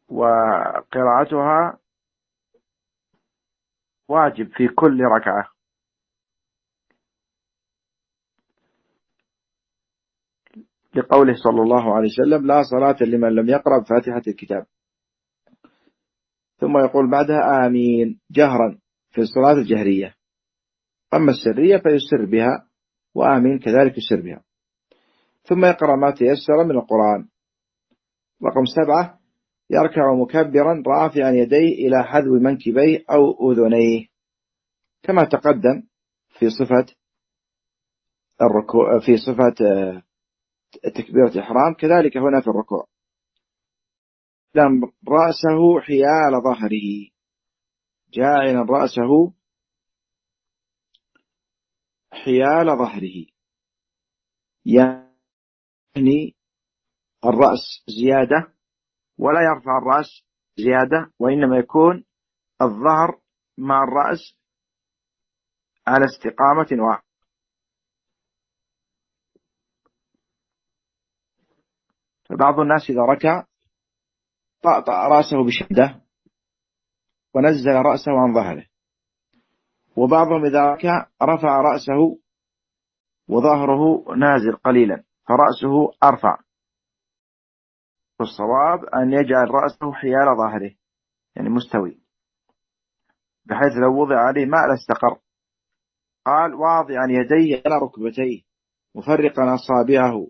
وقراءتها 0.08 1.78
واجب 4.08 4.48
في 4.56 4.68
كل 4.68 5.00
ركعة. 5.00 5.54
لقوله 10.96 11.34
صلى 11.34 11.62
الله 11.62 11.94
عليه 11.96 12.08
وسلم 12.08 12.46
لا 12.46 12.62
صلاة 12.62 12.96
لمن 13.08 13.28
لم 13.28 13.48
يقرأ 13.48 13.78
بفاتحة 13.82 14.22
الكتاب. 14.28 14.66
ثم 16.56 16.78
يقول 16.78 17.10
بعدها 17.10 17.66
آمين 17.66 18.20
جهرا 18.30 18.78
في 19.10 19.20
الصلاة 19.20 19.52
الجهرية. 19.52 20.14
أما 21.14 21.30
السرية 21.30 21.76
فيسر 21.76 22.24
بها 22.24 22.68
وآمين 23.14 23.58
كذلك 23.58 23.98
يسر 23.98 24.20
بها. 24.20 24.44
ثم 25.44 25.64
يقرأ 25.64 25.96
ما 25.96 26.10
تيسر 26.10 26.64
من 26.64 26.70
القرآن. 26.70 27.28
رقم 28.44 28.64
سبعة 28.64 29.20
يركع 29.70 30.14
مكبرا 30.14 30.82
رافعا 30.86 31.30
يديه 31.30 31.86
إلى 31.86 32.04
حذو 32.04 32.40
منكبيه 32.40 33.04
أو 33.10 33.52
أذنيه. 33.52 34.06
كما 35.02 35.24
تقدم 35.24 35.82
في 36.38 36.50
صفة 36.50 36.94
الركوع 38.42 39.00
في 39.06 39.16
صفة 39.16 39.66
آه، 39.66 40.02
تكبيرة 40.94 41.28
الإحرام 41.28 41.74
كذلك 41.74 42.16
هنا 42.16 42.40
في 42.40 42.46
الركوع. 42.46 42.86
لم 44.54 44.82
رأسه 45.08 45.80
حيال 45.80 46.42
ظهره. 46.44 47.10
جاعلا 48.12 48.62
رأسه 48.70 49.32
حيال 52.12 52.78
ظهره. 52.78 53.26
يعني 54.64 55.03
الرأس 57.24 57.84
زيادة 57.88 58.54
ولا 59.18 59.40
يرفع 59.40 59.78
الرأس 59.78 60.24
زيادة 60.56 61.12
وإنما 61.18 61.58
يكون 61.58 62.04
الظهر 62.62 63.20
مع 63.58 63.82
الرأس 63.84 64.36
على 65.86 66.04
استقامة 66.04 66.82
واحدة 66.88 67.04
فبعض 72.28 72.60
الناس 72.60 72.90
إذا 72.90 73.02
ركع 73.02 73.46
طأطأ 74.62 75.08
رأسه 75.08 75.44
بشدة 75.46 76.00
ونزل 77.34 77.70
رأسه 77.70 78.12
عن 78.12 78.34
ظهره. 78.34 78.66
وبعضهم 79.96 80.44
إذا 80.44 80.66
ركع 80.66 81.06
رفع 81.22 81.60
رأسه 81.60 82.18
وظهره 83.28 84.14
نازل 84.16 84.56
قليلا. 84.56 85.04
فرأسه 85.28 85.92
أرفع. 86.04 86.38
والصواب 88.20 88.84
أن 88.84 89.12
يجعل 89.12 89.50
رأسه 89.50 89.92
حيال 89.92 90.36
ظهره 90.36 90.74
يعني 91.36 91.48
مستوي. 91.48 92.00
بحيث 93.44 93.72
لو 93.82 94.02
وضع 94.02 94.20
عليه 94.20 94.46
ماء 94.46 94.66
لاستقر 94.68 95.18
قال 96.26 96.54
واضعا 96.54 97.06
يديه 97.08 97.62
على 97.66 97.74
ركبتيه 97.82 98.42
مفرقا 98.94 99.54
أصابعه. 99.54 100.26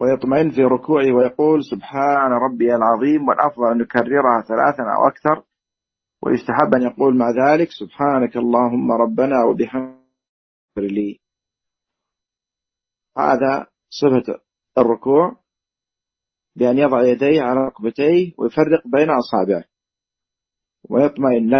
ويطمئن 0.00 0.50
في 0.50 0.64
ركوعه 0.64 1.12
ويقول 1.12 1.64
سبحان 1.64 2.32
ربي 2.32 2.74
العظيم 2.74 3.28
والأفضل 3.28 3.70
أن 3.72 3.80
يكررها 3.80 4.40
ثلاثا 4.42 4.82
أو 4.82 5.08
أكثر. 5.08 5.44
ويستحب 6.22 6.74
أن 6.74 6.82
يقول 6.82 7.18
مع 7.18 7.30
ذلك 7.30 7.68
سبحانك 7.70 8.36
اللهم 8.36 8.92
ربنا 8.92 9.44
وبحمدك. 9.44 10.04
لي 10.76 11.23
هذا 13.18 13.66
صفة 13.90 14.40
الركوع 14.78 15.36
بأن 16.56 16.78
يضع 16.78 17.02
يديه 17.02 17.42
على 17.42 17.60
ركبتيه 17.60 18.32
ويفرق 18.38 18.82
بين 18.86 19.08
أصابعه 19.10 19.64
ويطمئن 20.90 21.50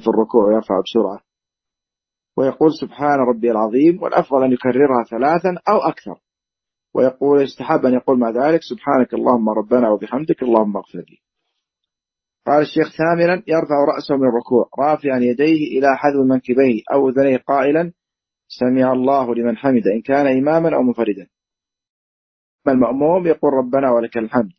في 0.00 0.08
الركوع 0.08 0.44
ويرفع 0.44 0.80
بسرعة. 0.80 1.20
ويقول 2.36 2.70
سبحان 2.80 3.18
ربي 3.18 3.50
العظيم 3.50 4.02
والأفضل 4.02 4.44
أن 4.44 4.52
يكررها 4.52 5.04
ثلاثا 5.10 5.48
أو 5.68 5.78
أكثر. 5.78 6.20
ويقول 6.94 7.42
يستحب 7.42 7.86
أن 7.86 7.94
يقول 7.94 8.18
مع 8.18 8.30
ذلك 8.30 8.60
سبحانك 8.62 9.14
اللهم 9.14 9.48
ربنا 9.48 9.90
وبحمدك 9.90 10.42
اللهم 10.42 10.76
اغفر 10.76 10.98
لي. 10.98 11.18
قال 12.46 12.62
الشيخ 12.62 12.96
ثامنا 12.96 13.42
يرفع 13.46 13.84
رأسه 13.94 14.16
من 14.16 14.28
الركوع 14.28 14.68
رافعا 14.78 15.18
يديه 15.18 15.78
إلى 15.78 15.96
حذو 15.96 16.24
منكبيه 16.24 16.82
أو 16.92 17.08
أذنيه 17.08 17.36
قائلا 17.36 17.92
سمع 18.48 18.92
الله 18.92 19.34
لمن 19.34 19.56
حمد 19.56 19.86
إن 19.86 20.02
كان 20.02 20.26
إماما 20.26 20.76
أو 20.76 20.82
منفردا. 20.82 21.26
المأموم 22.68 23.26
يقول 23.26 23.52
ربنا 23.52 23.90
ولك 23.90 24.18
الحمد. 24.18 24.52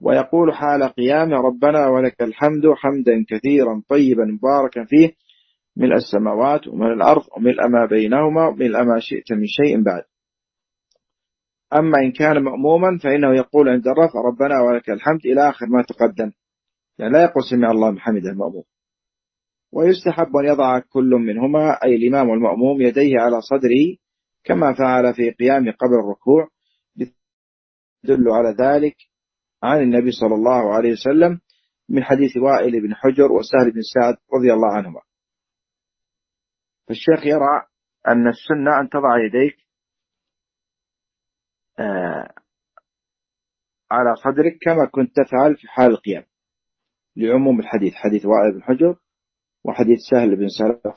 ويقول 0.00 0.54
حال 0.54 0.82
قيامه 0.82 1.36
ربنا 1.36 1.86
ولك 1.86 2.22
الحمد 2.22 2.62
حمدا 2.76 3.24
كثيرا 3.28 3.82
طيبا 3.88 4.24
مباركا 4.24 4.84
فيه 4.84 5.12
ملء 5.76 5.94
السماوات 5.94 6.68
وملء 6.68 6.92
الأرض 6.92 7.22
وملء 7.36 7.68
ما 7.68 7.86
بينهما 7.86 8.48
وملء 8.48 8.84
ما 8.84 9.00
شئت 9.00 9.32
من 9.32 9.46
شيء 9.46 9.82
بعد. 9.82 10.02
أما 11.74 11.98
إن 11.98 12.12
كان 12.12 12.42
مأموما 12.44 12.98
فإنه 13.02 13.36
يقول 13.36 13.68
عند 13.68 13.88
الرفع 13.88 14.20
ربنا 14.20 14.60
ولك 14.60 14.90
الحمد 14.90 15.20
إلى 15.26 15.48
آخر 15.48 15.66
ما 15.66 15.82
تقدم. 15.82 16.32
يعني 16.98 17.12
لا 17.12 17.22
يقول 17.22 17.44
سمع 17.50 17.70
الله 17.70 17.90
محمده 17.90 18.30
المأموم. 18.30 18.64
ويستحب 19.72 20.36
أن 20.36 20.44
يضع 20.44 20.78
كل 20.78 21.10
منهما 21.10 21.84
أي 21.84 21.94
الإمام 21.96 22.28
والمأموم 22.28 22.80
يديه 22.80 23.20
على 23.20 23.40
صدره 23.40 23.96
كما 24.44 24.74
فعل 24.74 25.14
في 25.14 25.30
قيام 25.30 25.72
قبل 25.72 25.94
الركوع 26.04 26.48
يدل 28.04 28.28
على 28.28 28.56
ذلك 28.60 28.96
عن 29.62 29.82
النبي 29.82 30.10
صلى 30.10 30.34
الله 30.34 30.74
عليه 30.74 30.92
وسلم 30.92 31.40
من 31.88 32.04
حديث 32.04 32.36
وائل 32.36 32.82
بن 32.82 32.94
حجر 32.94 33.32
وسهل 33.32 33.70
بن 33.72 33.80
سعد 33.94 34.16
رضي 34.34 34.52
الله 34.52 34.76
عنهما. 34.76 35.00
فالشيخ 36.88 37.26
يرى 37.26 37.66
أن 38.08 38.28
السنة 38.28 38.80
أن 38.80 38.88
تضع 38.88 39.18
يديك 39.26 39.56
آه، 41.78 42.34
على 43.90 44.14
صدرك 44.16 44.58
كما 44.62 44.86
كنت 44.90 45.16
تفعل 45.16 45.56
في 45.56 45.68
حال 45.68 45.90
القيام 45.90 46.24
لعموم 47.16 47.60
الحديث 47.60 47.94
حديث 47.94 48.26
وائل 48.26 48.52
بن 48.52 48.62
حجر 48.62 48.96
وحديث 49.64 49.98
سهل 50.10 50.36
بن 50.36 50.48
سعد 50.48 50.94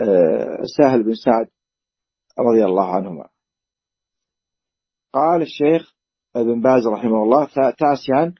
آه، 0.00 0.62
سهل 0.78 1.02
بن 1.02 1.14
سعد 1.14 1.48
رضي 2.38 2.64
الله 2.64 2.94
عنهما. 2.96 3.28
قال 5.12 5.42
الشيخ 5.42 5.94
ابن 6.36 6.62
باز 6.62 6.86
رحمه 6.86 7.22
الله 7.22 7.48
تاسعا 7.78 8.34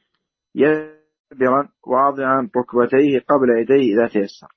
يبرا 0.55 1.69
واضعا 1.87 2.49
ركبتيه 2.57 3.19
قبل 3.19 3.49
يديه 3.61 3.93
إذا 3.93 4.07
تيسر. 4.07 4.47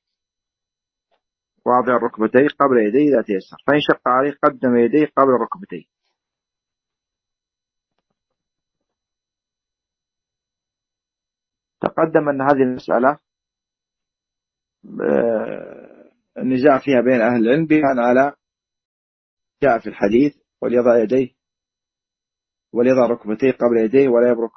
واضع 1.66 1.96
ركبتيه 1.96 2.48
قبل 2.60 2.78
يديه 2.86 3.08
إذا 3.08 3.22
تيسر. 3.22 3.56
فإن 3.66 3.80
شق 3.80 4.08
عليه 4.08 4.34
قدم 4.42 4.76
يديه 4.76 5.06
قبل 5.16 5.30
ركبتيه. 5.30 5.84
تقدم 11.80 12.28
أن 12.28 12.42
هذه 12.42 12.62
المسألة 12.62 13.18
النزاع 16.38 16.78
فيها 16.78 17.00
بين 17.00 17.20
أهل 17.20 17.48
العلم 17.48 17.66
بناء 17.66 17.98
على 17.98 18.32
جاء 19.62 19.78
في 19.78 19.86
الحديث 19.86 20.36
وليضع 20.62 21.02
يديه 21.02 21.34
وليضع 22.72 23.06
ركبتيه 23.06 23.52
قبل 23.52 23.76
يديه 23.84 24.08
ولا 24.08 24.30
يبرك 24.30 24.50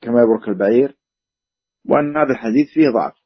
كما 0.00 0.22
يبرك 0.22 0.48
البعير 0.48 0.98
وأن 1.88 2.16
هذا 2.16 2.32
الحديث 2.32 2.68
فيه 2.74 2.88
ضعف. 2.88 3.22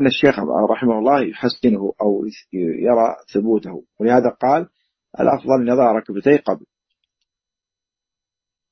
أن 0.00 0.06
الشيخ 0.06 0.34
رحمه 0.70 0.98
الله 0.98 1.22
يحسنه 1.28 1.92
أو 2.00 2.24
يرى 2.52 3.16
ثبوته 3.34 3.84
ولهذا 4.00 4.28
قال 4.30 4.68
الأفضل 5.20 5.62
أن 5.62 5.68
يضع 5.68 5.92
ركبتيه 5.92 6.36
قبل. 6.36 6.66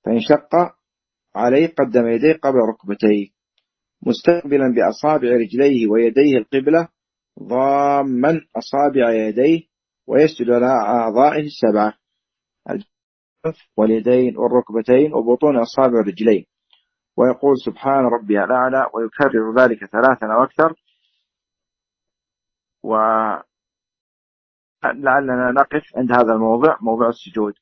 فإن 0.04 0.20
شق 0.20 0.76
عليه 1.34 1.74
قدم 1.74 2.06
يديه 2.06 2.32
قبل 2.32 2.58
ركبتيه. 2.58 3.41
مستقبلا 4.06 4.74
بأصابع 4.74 5.28
رجليه 5.28 5.88
ويديه 5.88 6.38
القبلة 6.38 6.88
ضاما 7.42 8.40
أصابع 8.56 9.12
يديه 9.12 9.62
ويسجد 10.06 10.50
على 10.50 10.66
أعضائه 10.66 11.46
السبعة. 11.46 11.94
الجنف 12.70 13.68
واليدين 13.76 14.36
والركبتين 14.36 15.14
وبطون 15.14 15.58
أصابع 15.58 16.00
الرجلين 16.00 16.46
ويقول 17.16 17.54
سبحان 17.66 18.04
ربي 18.04 18.44
الأعلى 18.44 18.86
ويكرر 18.94 19.54
ذلك 19.58 19.78
ثلاثا 19.84 20.26
أو 20.34 20.44
أكثر. 20.44 20.74
ولعلنا 22.82 23.42
نقف 25.52 25.82
عند 25.96 26.12
هذا 26.12 26.32
الموضوع 26.34 26.78
موضوع 26.80 27.08
السجود. 27.08 27.54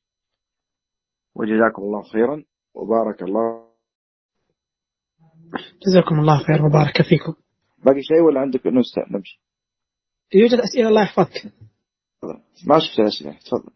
وجزاكم 1.35 1.81
الله 1.81 2.01
خيرا. 2.01 2.43
وبارك 2.73 3.21
الله 3.21 3.70
جزاكم 5.87 6.19
الله 6.19 6.37
خير 6.37 6.65
وبارك 6.65 7.01
فيكم. 7.01 7.33
باقي 7.85 8.01
شيء 8.01 8.21
ولا 8.21 8.39
عندك 8.39 8.67
نمشي. 8.67 9.39
يوجد 10.33 10.59
أسئلة 10.59 10.89
الله 10.89 11.01
يحفظك. 11.01 11.51
ما 12.67 12.79
شفت 12.79 12.99
الأسئلة 12.99 13.31
تفضل. 13.31 13.71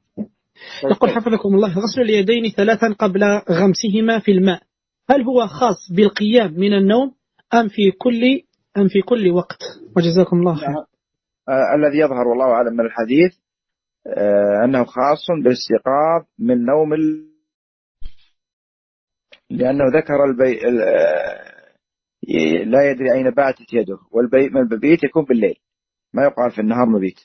يقول 0.84 1.10
حفظكم 1.10 1.56
الله 1.56 1.70
غسل 1.70 2.02
اليدين 2.02 2.52
ثلاثا 2.52 2.94
قبل 3.00 3.24
غمسهما 3.52 4.20
في 4.20 4.32
الماء. 4.32 4.64
هل 5.10 5.22
هو 5.22 5.48
خاص 5.48 5.92
بالقيام 5.92 6.54
من 6.54 6.74
النوم 6.74 7.16
أم 7.54 7.68
في 7.68 7.92
كل 7.92 8.22
أم 8.78 8.88
في 8.88 9.02
كل 9.02 9.32
وقت؟ 9.32 9.60
وجزاكم 9.98 10.38
الله 10.38 10.56
خير. 10.56 10.70
آه 11.50 11.76
الذي 11.76 11.98
يظهر 12.00 12.28
والله 12.28 12.46
أعلم 12.46 12.74
من 12.74 12.86
الحديث 12.86 13.34
آه 14.08 14.66
أنه 14.66 14.84
خاص 14.84 15.28
بالاستيقاظ 15.44 16.26
من 16.40 16.66
نوم 16.66 16.94
ال... 16.94 17.30
لأنه 19.50 19.84
ذكر 19.98 20.26
البي... 20.26 20.60
لا 22.66 22.92
يدري 22.92 23.14
أين 23.14 23.30
باتت 23.30 23.74
يده 23.74 24.00
والمبيت 24.12 25.04
يكون 25.04 25.26
بالليل. 25.26 25.56
ما 26.14 26.24
يقال 26.24 26.52
في 26.52 26.62
النهار 26.62 26.86
مبيت. 26.86 27.20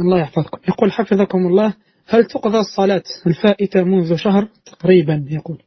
الله 0.00 0.20
يحفظكم. 0.20 0.58
يقول 0.68 0.92
حفظكم 0.92 1.38
الله 1.38 1.76
هل 2.06 2.26
تقضى 2.26 2.58
الصلاة 2.58 3.02
الفائتة 3.26 3.84
منذ 3.84 4.16
شهر؟ 4.16 4.44
تقريبا 4.64 5.26
يقول. 5.28 5.62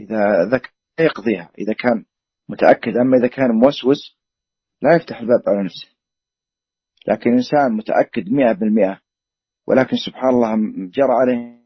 إذا 0.00 0.44
ذكر 0.52 0.70
يقضيها. 1.00 1.50
إذا 1.58 1.72
كان 1.72 2.04
متأكد 2.48 2.96
أما 2.96 3.16
إذا 3.16 3.28
كان 3.28 3.50
موسوس 3.50 4.18
لا 4.82 4.96
يفتح 4.96 5.20
الباب 5.20 5.42
على 5.46 5.64
نفسه. 5.64 5.88
لكن 7.08 7.30
إنسان 7.30 7.72
متأكد 7.72 8.28
مئة 8.28 8.52
بالمئة 8.52 9.00
ولكن 9.66 9.96
سبحان 9.96 10.28
الله 10.28 10.56
جرى 10.90 11.12
عليه 11.12 11.57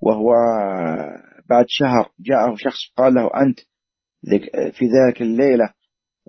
وهو 0.00 0.32
بعد 1.48 1.64
شهر 1.68 2.12
جاءه 2.18 2.54
شخص 2.56 2.78
قال 2.96 3.14
له 3.14 3.30
أنت 3.42 3.60
في 4.72 4.84
ذلك 4.86 5.22
الليلة 5.22 5.74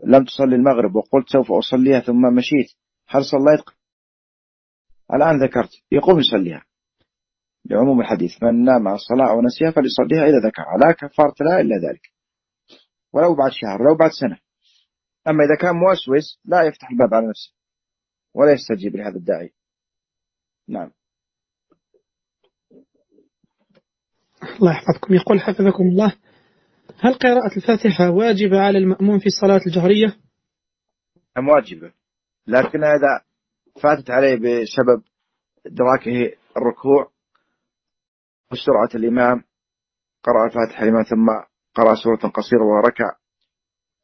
لم 0.04 0.26
تصلي 0.26 0.56
المغرب 0.56 0.96
وقلت 0.96 1.30
سوف 1.30 1.52
أصليها 1.52 2.00
ثم 2.00 2.22
مشيت. 2.36 2.72
هل 3.08 3.26
صليت؟ 3.26 3.64
الآن 5.14 5.44
ذكرت. 5.44 5.70
يقوم 5.92 6.20
يصليها. 6.20 6.66
لعموم 7.66 8.02
الحديث 8.02 8.44
من 8.44 8.64
نام 8.64 8.88
عن 8.88 8.94
الصلاة 8.94 9.30
أو 9.32 9.42
نسيها 9.42 9.72
فليصليها 9.72 10.24
إذا 10.24 10.48
ذكرها. 10.48 10.78
لا 10.78 10.92
كفارة 10.92 11.36
لا 11.40 11.62
إلا 11.62 11.90
ذلك. 11.90 12.12
ولو 13.14 13.36
بعد 13.36 13.52
شهر 13.52 13.82
ولو 13.82 13.96
بعد 13.96 14.12
سنة. 14.12 14.40
أما 15.28 15.44
إذا 15.44 15.56
كان 15.56 15.76
موسوس 15.76 16.40
لا 16.46 16.64
يفتح 16.64 16.90
الباب 16.90 17.14
على 17.14 17.28
نفسه 17.28 17.54
ولا 18.34 18.52
يستجيب 18.52 18.96
لهذا 18.96 19.18
الداعي. 19.18 19.54
نعم. 20.68 20.92
الله 24.56 24.72
يحفظكم. 24.72 25.14
يقول 25.14 25.42
حفظكم 25.42 25.84
الله. 25.84 26.16
هل 27.00 27.14
قراءة 27.14 27.58
الفاتحة 27.58 28.10
واجبة 28.10 28.60
على 28.60 28.78
المأموم 28.78 29.20
في 29.20 29.26
الصلاة 29.26 29.62
الجهرية؟ 29.68 30.18
أم 31.38 31.48
واجبة. 31.50 31.92
لكن 32.48 32.84
إذا 32.84 33.22
فاتت 33.82 34.10
عليه 34.10 34.36
بسبب 34.36 35.04
إدراكه 35.66 36.38
الركوع 36.58 37.12
وسرعة 38.52 38.90
الإمام 38.96 39.44
قرأ 40.24 40.46
الفاتحة 40.46 40.84
الإمام 40.84 41.04
ثم 41.04 41.28
قرأ 41.76 41.96
سورة 41.96 42.32
قصيرة 42.32 42.64
وركع 42.64 43.16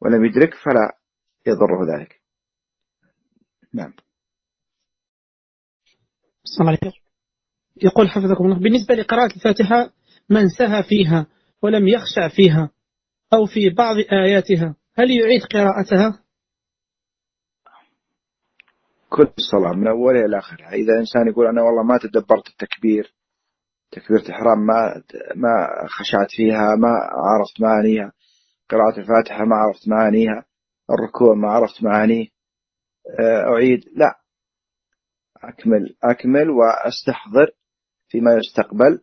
ولم 0.00 0.24
يدرك 0.24 0.54
فلا 0.54 0.98
يضره 1.46 1.96
ذلك. 1.96 2.20
نعم. 3.72 3.92
السلام 6.44 6.68
عليكم. 6.68 6.90
يقول 7.82 8.08
حفظكم 8.08 8.44
الله. 8.44 8.58
بالنسبة 8.58 8.94
لقراءة 8.94 9.34
الفاتحة 9.36 9.90
من 10.30 10.48
سهى 10.48 10.82
فيها 10.82 11.26
ولم 11.62 11.88
يخشع 11.88 12.28
فيها 12.36 12.70
أو 13.32 13.46
في 13.46 13.70
بعض 13.70 13.96
آياتها. 14.12 14.76
هل 14.94 15.10
يعيد 15.10 15.42
قراءتها؟ 15.42 16.20
كل 19.08 19.28
الصلاة 19.38 19.72
من 19.72 19.88
أولها 19.88 20.24
إلى 20.24 20.38
آخرها 20.38 20.68
إذا 20.68 20.98
إنسان 21.00 21.28
يقول 21.28 21.46
أنا 21.46 21.62
والله 21.62 21.82
ما 21.82 21.98
تدبرت 21.98 22.48
التكبير 22.48 23.14
تكبيرة 23.94 24.20
الإحرام 24.20 24.58
ما 24.66 25.02
ما 25.34 25.68
خشعت 25.88 26.30
فيها 26.30 26.76
ما 26.76 26.88
عرفت 27.12 27.60
معانيها. 27.60 28.12
قراءة 28.70 28.98
الفاتحة 29.00 29.44
ما 29.44 29.56
عرفت 29.56 29.88
معانيها. 29.88 30.44
الركوع 30.90 31.34
ما 31.34 31.48
عرفت 31.48 31.82
معانيه. 31.82 32.26
آه، 33.20 33.52
أعيد. 33.54 33.80
لا. 33.96 34.20
أكمل 35.42 35.96
أكمل 36.04 36.50
وأستحضر 36.50 37.50
فيما 38.08 38.30
يستقبل. 38.34 39.00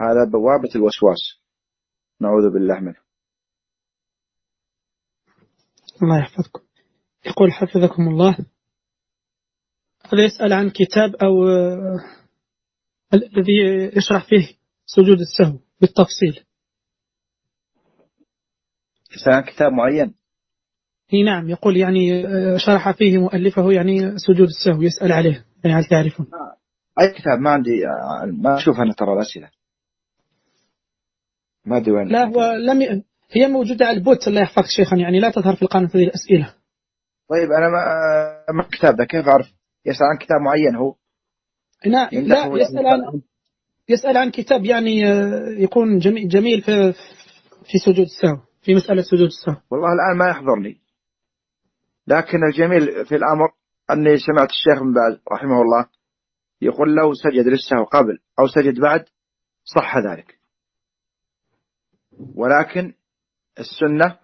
هذا 0.00 0.24
بوابة 0.32 0.70
الوسواس. 0.76 1.40
نعوذ 2.20 2.52
بالله 2.52 2.80
منه. 2.80 3.04
الله 6.02 6.18
يحفظكم. 6.18 6.60
يقول 7.26 7.52
حفظكم 7.52 8.08
الله. 8.08 8.38
هذا 10.12 10.24
يسأل 10.24 10.52
عن 10.52 10.70
كتاب 10.70 11.16
أو 11.16 11.44
الذي 13.14 13.90
يشرح 13.96 14.28
فيه 14.28 14.56
سجود 14.86 15.20
السهو 15.20 15.58
بالتفصيل؟ 15.80 16.44
يسأل 19.16 19.32
عن 19.32 19.42
كتاب 19.42 19.72
معين؟ 19.72 20.14
إي 21.12 21.22
نعم 21.22 21.50
يقول 21.50 21.76
يعني 21.76 22.22
شرح 22.58 22.90
فيه 22.90 23.18
مؤلفه 23.18 23.72
يعني 23.72 24.18
سجود 24.18 24.48
السهو 24.48 24.82
يسأل 24.82 25.12
عليه 25.12 25.46
يعني 25.64 25.76
هل 25.76 25.84
تعرفون؟ 25.84 26.26
أي 27.00 27.12
كتاب؟ 27.12 27.38
ما 27.38 27.50
عندي 27.50 27.70
ما 28.42 28.56
أشوف 28.56 28.76
أنا 28.76 28.92
ترى 28.92 29.12
الأسئلة. 29.12 29.50
ما 31.64 31.76
أدري 31.76 31.92
وين. 31.92 32.08
لا 32.08 32.24
هو 32.24 32.52
لم 32.52 32.82
ي... 32.82 33.04
هي 33.32 33.48
موجودة 33.48 33.86
على 33.86 33.96
البوت 33.96 34.28
الله 34.28 34.40
يحفظك 34.40 34.66
شيخنا 34.76 34.96
يعني 34.96 35.20
لا 35.20 35.30
تظهر 35.30 35.56
في 35.56 35.62
القناة 35.62 35.90
هذه 35.94 36.04
الأسئلة. 36.04 36.54
طيب 37.30 37.52
أنا 37.52 37.68
ما 37.68 37.82
ما 38.52 38.62
الكتاب 38.62 38.96
ده 38.96 39.04
كيف 39.04 39.28
أعرف؟ 39.28 39.46
يسأل 39.86 40.06
عن 40.06 40.18
كتاب 40.18 40.40
معين 40.40 40.76
هو؟ 40.76 40.94
لا, 41.84 42.08
لا 42.12 42.46
يسأل 42.46 42.86
عن 42.86 43.22
يسأل 43.88 44.16
عن 44.16 44.30
كتاب 44.30 44.64
يعني 44.64 45.12
آه، 45.12 45.48
يكون 45.48 45.98
جميل, 45.98 46.28
جميل 46.28 46.62
في 46.62 46.92
في 47.64 47.78
سجود 47.78 47.98
السهو 47.98 48.36
في 48.62 48.74
مسألة 48.74 49.02
سجود 49.02 49.26
السهو. 49.26 49.56
والله 49.70 49.88
الآن 49.92 50.18
ما 50.18 50.28
يحضرني. 50.28 50.80
لكن 52.06 52.44
الجميل 52.44 53.06
في 53.06 53.16
الأمر 53.16 53.48
أني 53.90 54.16
سمعت 54.18 54.50
الشيخ 54.50 54.82
بن 54.82 54.92
باز 54.92 55.20
رحمه 55.32 55.62
الله 55.62 55.86
يقول 56.62 56.94
لو 56.94 57.14
سجد 57.14 57.46
للسهو 57.46 57.84
قبل 57.84 58.18
أو 58.38 58.46
سجد 58.46 58.80
بعد 58.80 59.04
صح 59.64 59.98
ذلك. 59.98 60.38
ولكن 62.34 62.94
السنة 63.58 64.18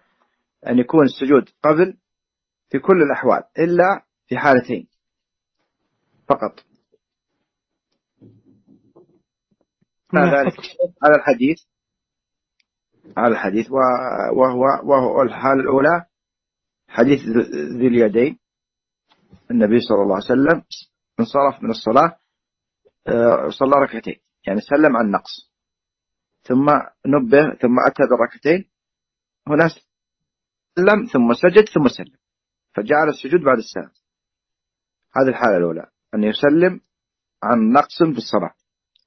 أن 0.67 0.79
يكون 0.79 1.05
السجود 1.05 1.49
قبل 1.63 1.97
في 2.69 2.79
كل 2.79 3.01
الأحوال 3.01 3.43
إلا 3.59 4.05
في 4.27 4.37
حالتين 4.37 4.87
فقط. 6.29 6.65
ذلك 10.15 10.53
على 11.03 11.15
الحديث 11.15 11.57
على 13.17 13.33
الحديث 13.33 13.71
وهو 13.71 14.61
وهو 14.83 15.21
الحالة 15.21 15.61
الأولى 15.61 16.05
حديث 16.87 17.19
ذي 17.77 17.87
اليدين. 17.87 18.39
النبي 19.51 19.79
صلى 19.79 20.01
الله 20.01 20.15
عليه 20.15 20.25
وسلم 20.25 20.63
انصرف 21.19 21.63
من 21.63 21.69
الصلاة 21.69 22.17
آه، 23.07 23.49
صلى 23.49 23.71
ركعتين 23.75 24.15
يعني 24.47 24.61
سلم 24.61 24.97
عن 24.97 25.11
نقص 25.11 25.50
ثم 26.43 26.65
نبه 27.05 27.55
ثم 27.55 27.75
أتى 27.87 28.03
بالركعتين 28.09 28.69
هنا 29.47 29.67
سلم 30.75 31.05
ثم 31.13 31.33
سجد 31.33 31.69
ثم 31.69 31.87
سلم. 31.87 32.17
فجعل 32.73 33.09
السجود 33.09 33.41
بعد 33.41 33.57
السلام. 33.57 33.91
هذه 35.15 35.29
الحالة 35.29 35.57
الأولى 35.57 35.85
أن 36.13 36.23
يسلم 36.23 36.81
عن 37.43 37.71
نقص 37.71 38.03
في 38.03 38.17
الصلاة 38.17 38.53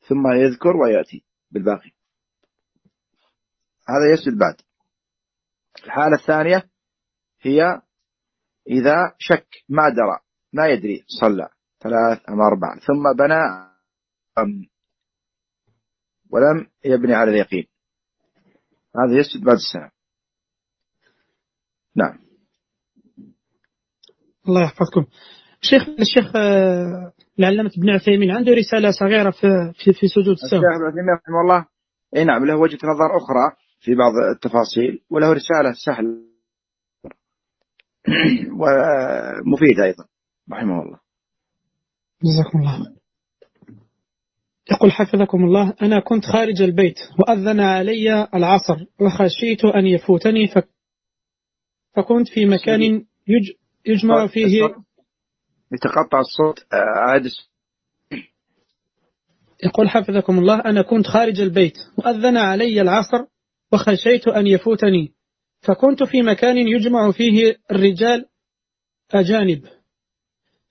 ثم 0.08 0.28
يذكر 0.28 0.76
ويأتي 0.76 1.24
بالباقي. 1.50 1.90
هذا 3.88 4.12
يسجد 4.12 4.38
بعد. 4.38 4.56
الحالة 5.84 6.16
الثانية 6.16 6.70
هي 7.40 7.82
إذا 8.70 9.14
شك 9.18 9.48
ما 9.68 9.88
درى 9.88 10.18
ما 10.52 10.66
يدري 10.66 11.04
صلى 11.20 11.48
ثلاث 11.80 12.28
أم 12.28 12.40
أربع 12.40 12.78
ثم 12.78 13.12
بنى 13.18 13.74
ولم 16.34 16.66
يبني 16.84 17.14
على 17.14 17.30
اليقين. 17.30 17.66
هذا 18.96 19.18
يسجد 19.18 19.44
بعد 19.44 19.56
السلام. 19.56 19.90
نعم. 21.96 22.18
الله 24.48 24.62
يحفظكم. 24.62 25.06
شيخ 25.60 25.88
الشيخ 25.88 26.36
آه، 26.36 27.12
العلامة 27.38 27.70
ابن 27.78 27.90
عثيمين 27.90 28.30
عنده 28.30 28.52
رسالة 28.52 28.90
صغيرة 28.90 29.30
في 29.30 29.72
في, 29.74 29.92
في 29.92 30.08
سجود 30.08 30.28
السهو 30.28 30.58
الشيخ 30.58 30.76
ابن 30.76 30.86
عثيمين 30.86 31.14
رحمه 31.14 31.40
الله 31.40 31.66
اي 32.16 32.24
نعم 32.24 32.46
له 32.46 32.56
وجهة 32.56 32.78
نظر 32.84 33.16
أخرى 33.16 33.56
في 33.80 33.94
بعض 33.94 34.12
التفاصيل 34.34 35.04
وله 35.10 35.32
رسالة 35.32 35.72
سهل 35.86 36.24
ومفيدة 38.60 39.84
أيضا 39.84 40.04
رحمه 40.52 40.82
الله. 40.82 40.98
جزاكم 42.24 42.58
الله. 42.58 43.03
يقول 44.70 44.92
حفظكم 44.92 45.44
الله 45.44 45.74
أنا 45.82 46.00
كنت 46.00 46.24
خارج 46.24 46.62
البيت 46.62 46.98
وأذن 47.18 47.60
علي 47.60 48.28
العصر 48.34 48.76
وخشيت 49.00 49.64
أن 49.64 49.86
يفوتني 49.86 50.48
فكنت 51.96 52.28
في 52.28 52.46
مكان 52.46 52.82
يج 53.28 53.50
يجمع 53.86 54.26
فيه 54.26 54.62
يتقطع 55.72 56.20
الصوت 56.20 56.66
عاد 56.72 57.30
يقول 59.64 59.88
حفظكم 59.88 60.38
الله 60.38 60.60
أنا 60.60 60.82
كنت 60.82 61.06
خارج 61.06 61.40
البيت 61.40 61.74
وأذن 61.98 62.36
علي 62.36 62.80
العصر 62.80 63.24
وخشيت 63.72 64.28
أن 64.28 64.46
يفوتني 64.46 65.12
فكنت 65.60 66.02
في 66.02 66.22
مكان 66.22 66.68
يجمع 66.68 67.12
فيه 67.12 67.56
الرجال 67.70 68.26
أجانب. 69.14 69.64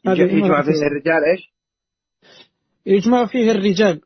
يجمع 0.05 0.61
فيه. 0.61 0.71
الرجال 0.87 1.23
إيش؟ 1.31 1.52
يجمع 2.85 3.25
فيه 3.25 3.51
الرجال. 3.51 4.01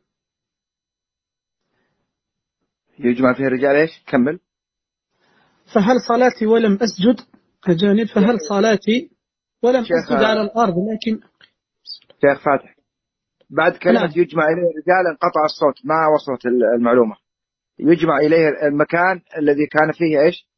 يجمع 2.98 3.34
فيه 3.34 3.44
الرجال 3.44 3.76
إيش؟ 3.76 3.90
كمل. 4.06 4.40
فهل 5.74 6.00
صلاتي 6.08 6.46
ولم 6.46 6.78
أسجد؟ 6.82 7.26
أجانب 7.68 8.06
فهل 8.06 8.38
صلاتي 8.48 9.10
ولم 9.62 9.82
أسجد 9.82 10.22
على 10.22 10.42
الأرض؟ 10.42 10.74
لكن 10.74 11.20
شيخ 12.20 12.44
فاتح. 12.44 12.74
بعد 13.50 13.76
كلمة 13.76 14.00
نعم. 14.00 14.10
يجمع 14.16 14.44
إليه 14.44 14.70
الرجال 14.70 15.06
انقطع 15.10 15.44
الصوت 15.44 15.86
ما 15.86 15.94
وصلت 16.14 16.46
المعلومة. 16.76 17.16
يجمع 17.78 18.18
إليه 18.18 18.48
المكان 18.62 19.20
الذي 19.38 19.66
كان 19.66 19.92
فيه 19.92 20.20
إيش؟ 20.20 20.48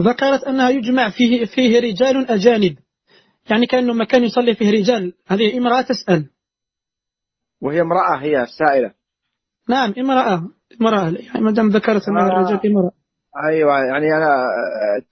ذكرت 0.00 0.44
أنها 0.44 0.70
يجمع 0.70 1.10
فيه, 1.10 1.44
فيه 1.44 1.80
رجال 1.80 2.30
أجانب. 2.30 2.78
يعني 3.50 3.66
كأنه 3.66 3.92
مكان 3.92 4.24
يصلي 4.24 4.54
فيه 4.54 4.70
رجال. 4.70 5.14
هذه 5.26 5.58
امرأة 5.58 5.82
تسأل. 5.82 6.30
وهي 7.60 7.80
امرأة 7.80 8.16
هي 8.16 8.42
السائلة. 8.42 8.94
نعم 9.68 9.94
امرأة 9.98 10.48
امرأة 10.80 11.10
يعني 11.10 11.40
ما 11.40 11.50
دام 11.50 11.68
ذكرت 11.68 12.08
أنها 12.08 12.22
آه. 12.22 12.26
الرجال 12.26 12.72
امرأة. 12.72 12.92
أيوة 13.48 13.78
يعني 13.78 14.06
أنا 14.16 14.44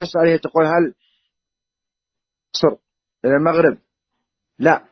تسأل 0.01 0.27
هي 0.27 0.39
تقول 0.39 0.67
هل 0.67 0.95
صر 2.53 2.79
إلى 3.25 3.37
المغرب؟ 3.37 3.79
لا. 4.59 4.85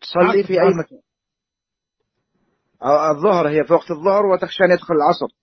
تصلي 0.00 0.44
في 0.44 0.52
أي 0.52 0.74
مكان. 0.74 1.00
الظهر 3.10 3.48
هي 3.48 3.64
في 3.64 3.72
وقت 3.72 3.90
الظهر 3.90 4.26
وتخشى 4.26 4.64
أن 4.64 4.70
يدخل 4.70 4.94
العصر. 4.94 5.36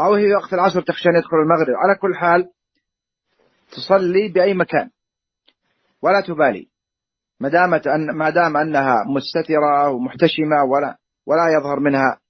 أو 0.00 0.14
هي 0.14 0.34
وقت 0.34 0.52
العصر 0.52 0.82
تخشى 0.82 1.08
أن 1.08 1.16
يدخل 1.16 1.36
المغرب. 1.36 1.74
على 1.76 1.98
كل 1.98 2.14
حال 2.14 2.50
تصلي 3.70 4.28
بأي 4.28 4.54
مكان. 4.54 4.90
ولا 6.02 6.20
تبالي. 6.20 6.68
ما 7.40 7.48
دامت 7.48 7.86
أن 7.86 8.10
ما 8.10 8.30
دام 8.30 8.56
أنها 8.56 9.04
مستترة 9.04 9.90
ومحتشمة 9.90 10.64
ولا 10.64 10.98
ولا 11.26 11.48
يظهر 11.58 11.80
منها 11.80 12.20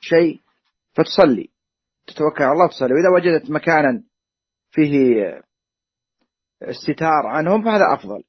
شيء 0.00 0.40
فتصلي. 0.92 1.50
تتوكل 2.06 2.44
على 2.44 2.52
الله 2.52 2.68
تصلي. 2.68 2.94
وإذا 2.94 3.08
وجدت 3.14 3.50
مكانا 3.50 4.02
فيه 4.70 4.92
استتار 6.62 7.26
عنهم 7.26 7.64
فهذا 7.64 7.84
أفضل. 7.94 8.24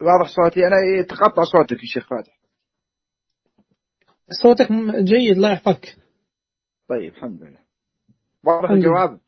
واضح 0.00 0.28
صوتي؟ 0.36 0.66
أنا 0.66 0.76
يتقطع 1.00 1.44
صوتك 1.44 1.82
يا 1.82 1.86
شيخ 1.86 2.08
فاتح. 2.08 2.38
صوتك 4.42 4.68
جيد 5.04 5.36
الله 5.36 5.52
يحفظك. 5.52 5.96
طيب 6.88 7.14
الحمد 7.14 7.42
لله. 7.42 7.62
واضح 8.44 8.70
الجواب؟ 8.70 9.20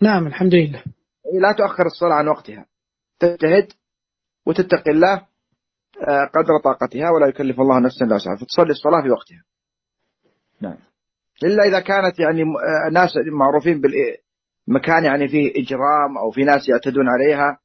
نعم 0.00 0.26
الحمد 0.26 0.54
لله. 0.54 0.84
لا 1.32 1.52
تؤخر 1.52 1.86
الصلاة 1.86 2.14
عن 2.14 2.28
وقتها. 2.28 2.66
تجتهد 3.18 3.72
وتتقي 4.46 4.90
الله 4.90 5.14
آه، 6.08 6.24
قدر 6.34 6.58
طاقتها 6.64 7.10
ولا 7.10 7.26
يكلف 7.26 7.60
الله 7.60 7.78
نفسا 7.78 8.04
إلا 8.04 8.14
وسعها. 8.14 8.36
فتصلي 8.36 8.70
الصلاة 8.70 9.02
في 9.02 9.10
وقتها. 9.10 9.44
نعم. 10.60 10.76
إلا 11.44 11.64
إذا 11.64 11.80
كانت 11.80 12.18
يعني 12.18 12.42
آه، 12.42 12.90
ناس 12.92 13.10
معروفين 13.32 13.80
بالمكان 13.80 15.04
يعني 15.04 15.28
فيه 15.28 15.52
إجرام 15.56 16.18
أو 16.18 16.30
في 16.30 16.44
ناس 16.44 16.68
يعتدون 16.68 17.08
عليها 17.08 17.58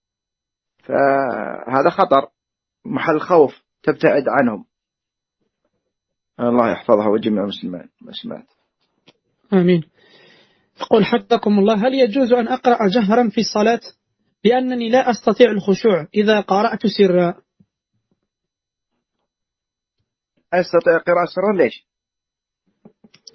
فهذا 0.83 1.89
خطر. 1.89 2.27
محل 2.85 3.19
خوف 3.19 3.63
تبتعد 3.83 4.23
عنهم. 4.27 4.65
الله 6.39 6.71
يحفظها 6.71 7.07
وجميع 7.07 7.43
المسلمات 7.43 8.45
آمين. 9.53 9.83
يقول 10.81 11.05
حفظكم 11.05 11.59
الله 11.59 11.87
هل 11.87 11.93
يجوز 11.93 12.33
أن 12.33 12.47
أقرأ 12.47 12.87
جهرا 12.87 13.29
في 13.29 13.41
الصلاة؟ 13.41 13.79
لأنني 14.45 14.89
لا 14.89 15.09
أستطيع 15.11 15.51
الخشوع. 15.51 16.07
إذا 16.15 16.39
قرأت 16.39 16.87
سرا. 16.87 17.33
أستطيع 20.53 20.97
قراءة 20.97 21.25
سرا؟ 21.25 21.57
ليش؟ 21.57 21.87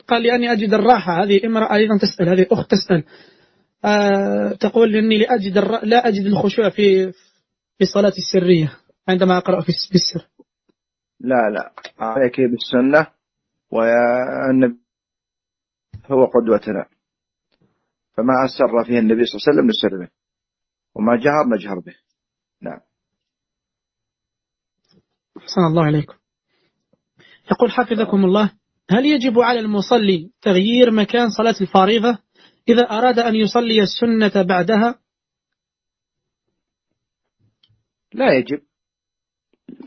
قال 0.09 0.22
لأني 0.22 0.52
أجد 0.52 0.74
الراحة. 0.74 1.22
هذه 1.22 1.46
امرأة 1.46 1.74
أيضا 1.74 1.98
تسأل 1.98 2.28
هذه 2.28 2.46
أخت 2.52 2.70
تسأل. 2.70 3.04
آه 3.85 4.52
تقول 4.61 4.96
إني 4.96 5.18
لا 5.18 5.35
أجد, 5.35 5.59
لا 5.83 6.09
أجد 6.09 6.26
الخشوع 6.26 6.70
في 6.70 7.12
في 7.78 7.80
الصلاة 7.80 8.12
السرية 8.18 8.78
عندما 9.09 9.38
أقرأ 9.38 9.61
في 9.61 9.68
السر. 9.68 10.28
لا 11.20 11.50
لا. 11.50 11.72
عليك 11.98 12.40
بالسنة 12.40 13.07
والنبي 13.70 14.78
هو 16.11 16.24
قدوتنا. 16.24 16.87
فما 18.16 18.35
أسر 18.44 18.85
فيه 18.85 18.98
النبي 18.98 19.24
صلى 19.24 19.38
الله 19.38 19.44
عليه 19.46 19.59
وسلم 19.59 19.66
نسر 19.68 20.05
به. 20.05 20.11
وما 20.94 21.16
جهر 21.16 21.57
نجهر 21.57 21.79
به. 21.79 21.94
نعم. 22.62 22.81
أحسن 25.37 25.61
الله 25.70 25.85
عليكم 25.85 26.14
يقول 27.53 27.70
حفظكم 27.70 28.24
الله 28.24 28.53
هل 28.90 29.07
يجب 29.07 29.38
على 29.38 29.61
المصلي 29.61 30.31
تغيير 30.42 30.90
مكان 30.90 31.31
صلاة 31.31 31.55
الفريضة 31.61 32.18
إذا 32.68 32.83
أراد 32.83 33.18
أن 33.18 33.35
يصلي 33.35 33.83
السنة 33.83 34.42
بعدها؟ 34.42 34.98
لا 38.14 38.33
يجب. 38.33 38.62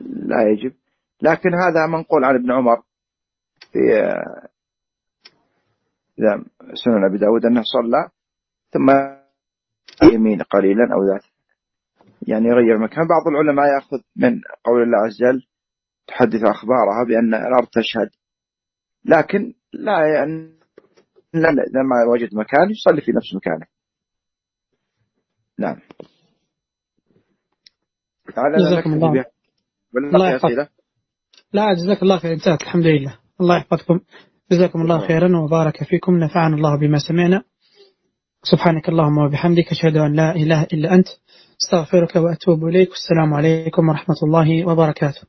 لا 0.01 0.49
يجب. 0.51 0.73
لكن 1.21 1.49
هذا 1.53 1.87
منقول 1.87 2.23
عن 2.23 2.35
ابن 2.35 2.51
عمر 2.51 2.83
في 3.71 3.79
سنن 6.73 7.05
أبي 7.09 7.17
داود 7.17 7.45
أنه 7.45 7.63
صلى 7.63 8.09
ثم 8.77 8.89
يمين 10.13 10.41
قليلا 10.41 10.93
أو 10.93 11.13
ذات. 11.13 11.23
يعني 12.27 12.45
يغير 12.47 12.77
مكان. 12.77 13.07
بعض 13.07 13.27
العلماء 13.27 13.65
يأخذ 13.75 13.97
من 14.15 14.41
قول 14.63 14.83
الله 14.83 14.97
عز 14.97 15.23
وجل 15.23 15.41
تحدث 16.07 16.43
أخبارها 16.43 17.03
بأن 17.07 17.33
الأرض 17.33 17.67
تشهد. 17.67 18.09
لكن 19.05 19.53
لا 19.73 20.07
يعني 20.15 20.57
لما 21.73 22.05
وجد 22.13 22.35
مكان 22.35 22.71
يصلي 22.71 23.01
في 23.01 23.11
نفس 23.11 23.35
مكانه. 23.35 23.65
نعم. 25.59 25.79
جزاكم 28.57 28.93
الله. 28.93 29.25
الله 29.95 30.29
يحفظك. 30.29 30.71
لا 31.53 31.73
جزاك 31.73 32.03
الله 32.03 32.19
خير. 32.19 32.33
انتهت 32.33 32.61
الحمد 32.61 32.85
لله. 32.85 33.19
الله 33.41 33.57
يحفظكم. 33.57 33.99
جزاكم 34.51 34.81
الله 34.81 35.07
خيرا 35.07 35.37
وبارك 35.37 35.83
فيكم. 35.83 36.17
نفعنا 36.17 36.55
الله 36.55 36.79
بما 36.79 36.97
سمعنا. 37.07 37.43
سبحانك 38.43 38.89
اللهم 38.89 39.17
وبحمدك 39.17 39.71
أشهد 39.71 39.97
أن 39.97 40.13
لا 40.13 40.35
إله 40.35 40.63
إلا 40.63 40.93
أنت 40.93 41.07
أستغفرك 41.61 42.15
وأتوب 42.15 42.65
إليك 42.65 42.89
والسلام 42.89 43.33
عليكم 43.33 43.89
ورحمة 43.89 44.15
الله 44.23 44.67
وبركاته. 44.67 45.21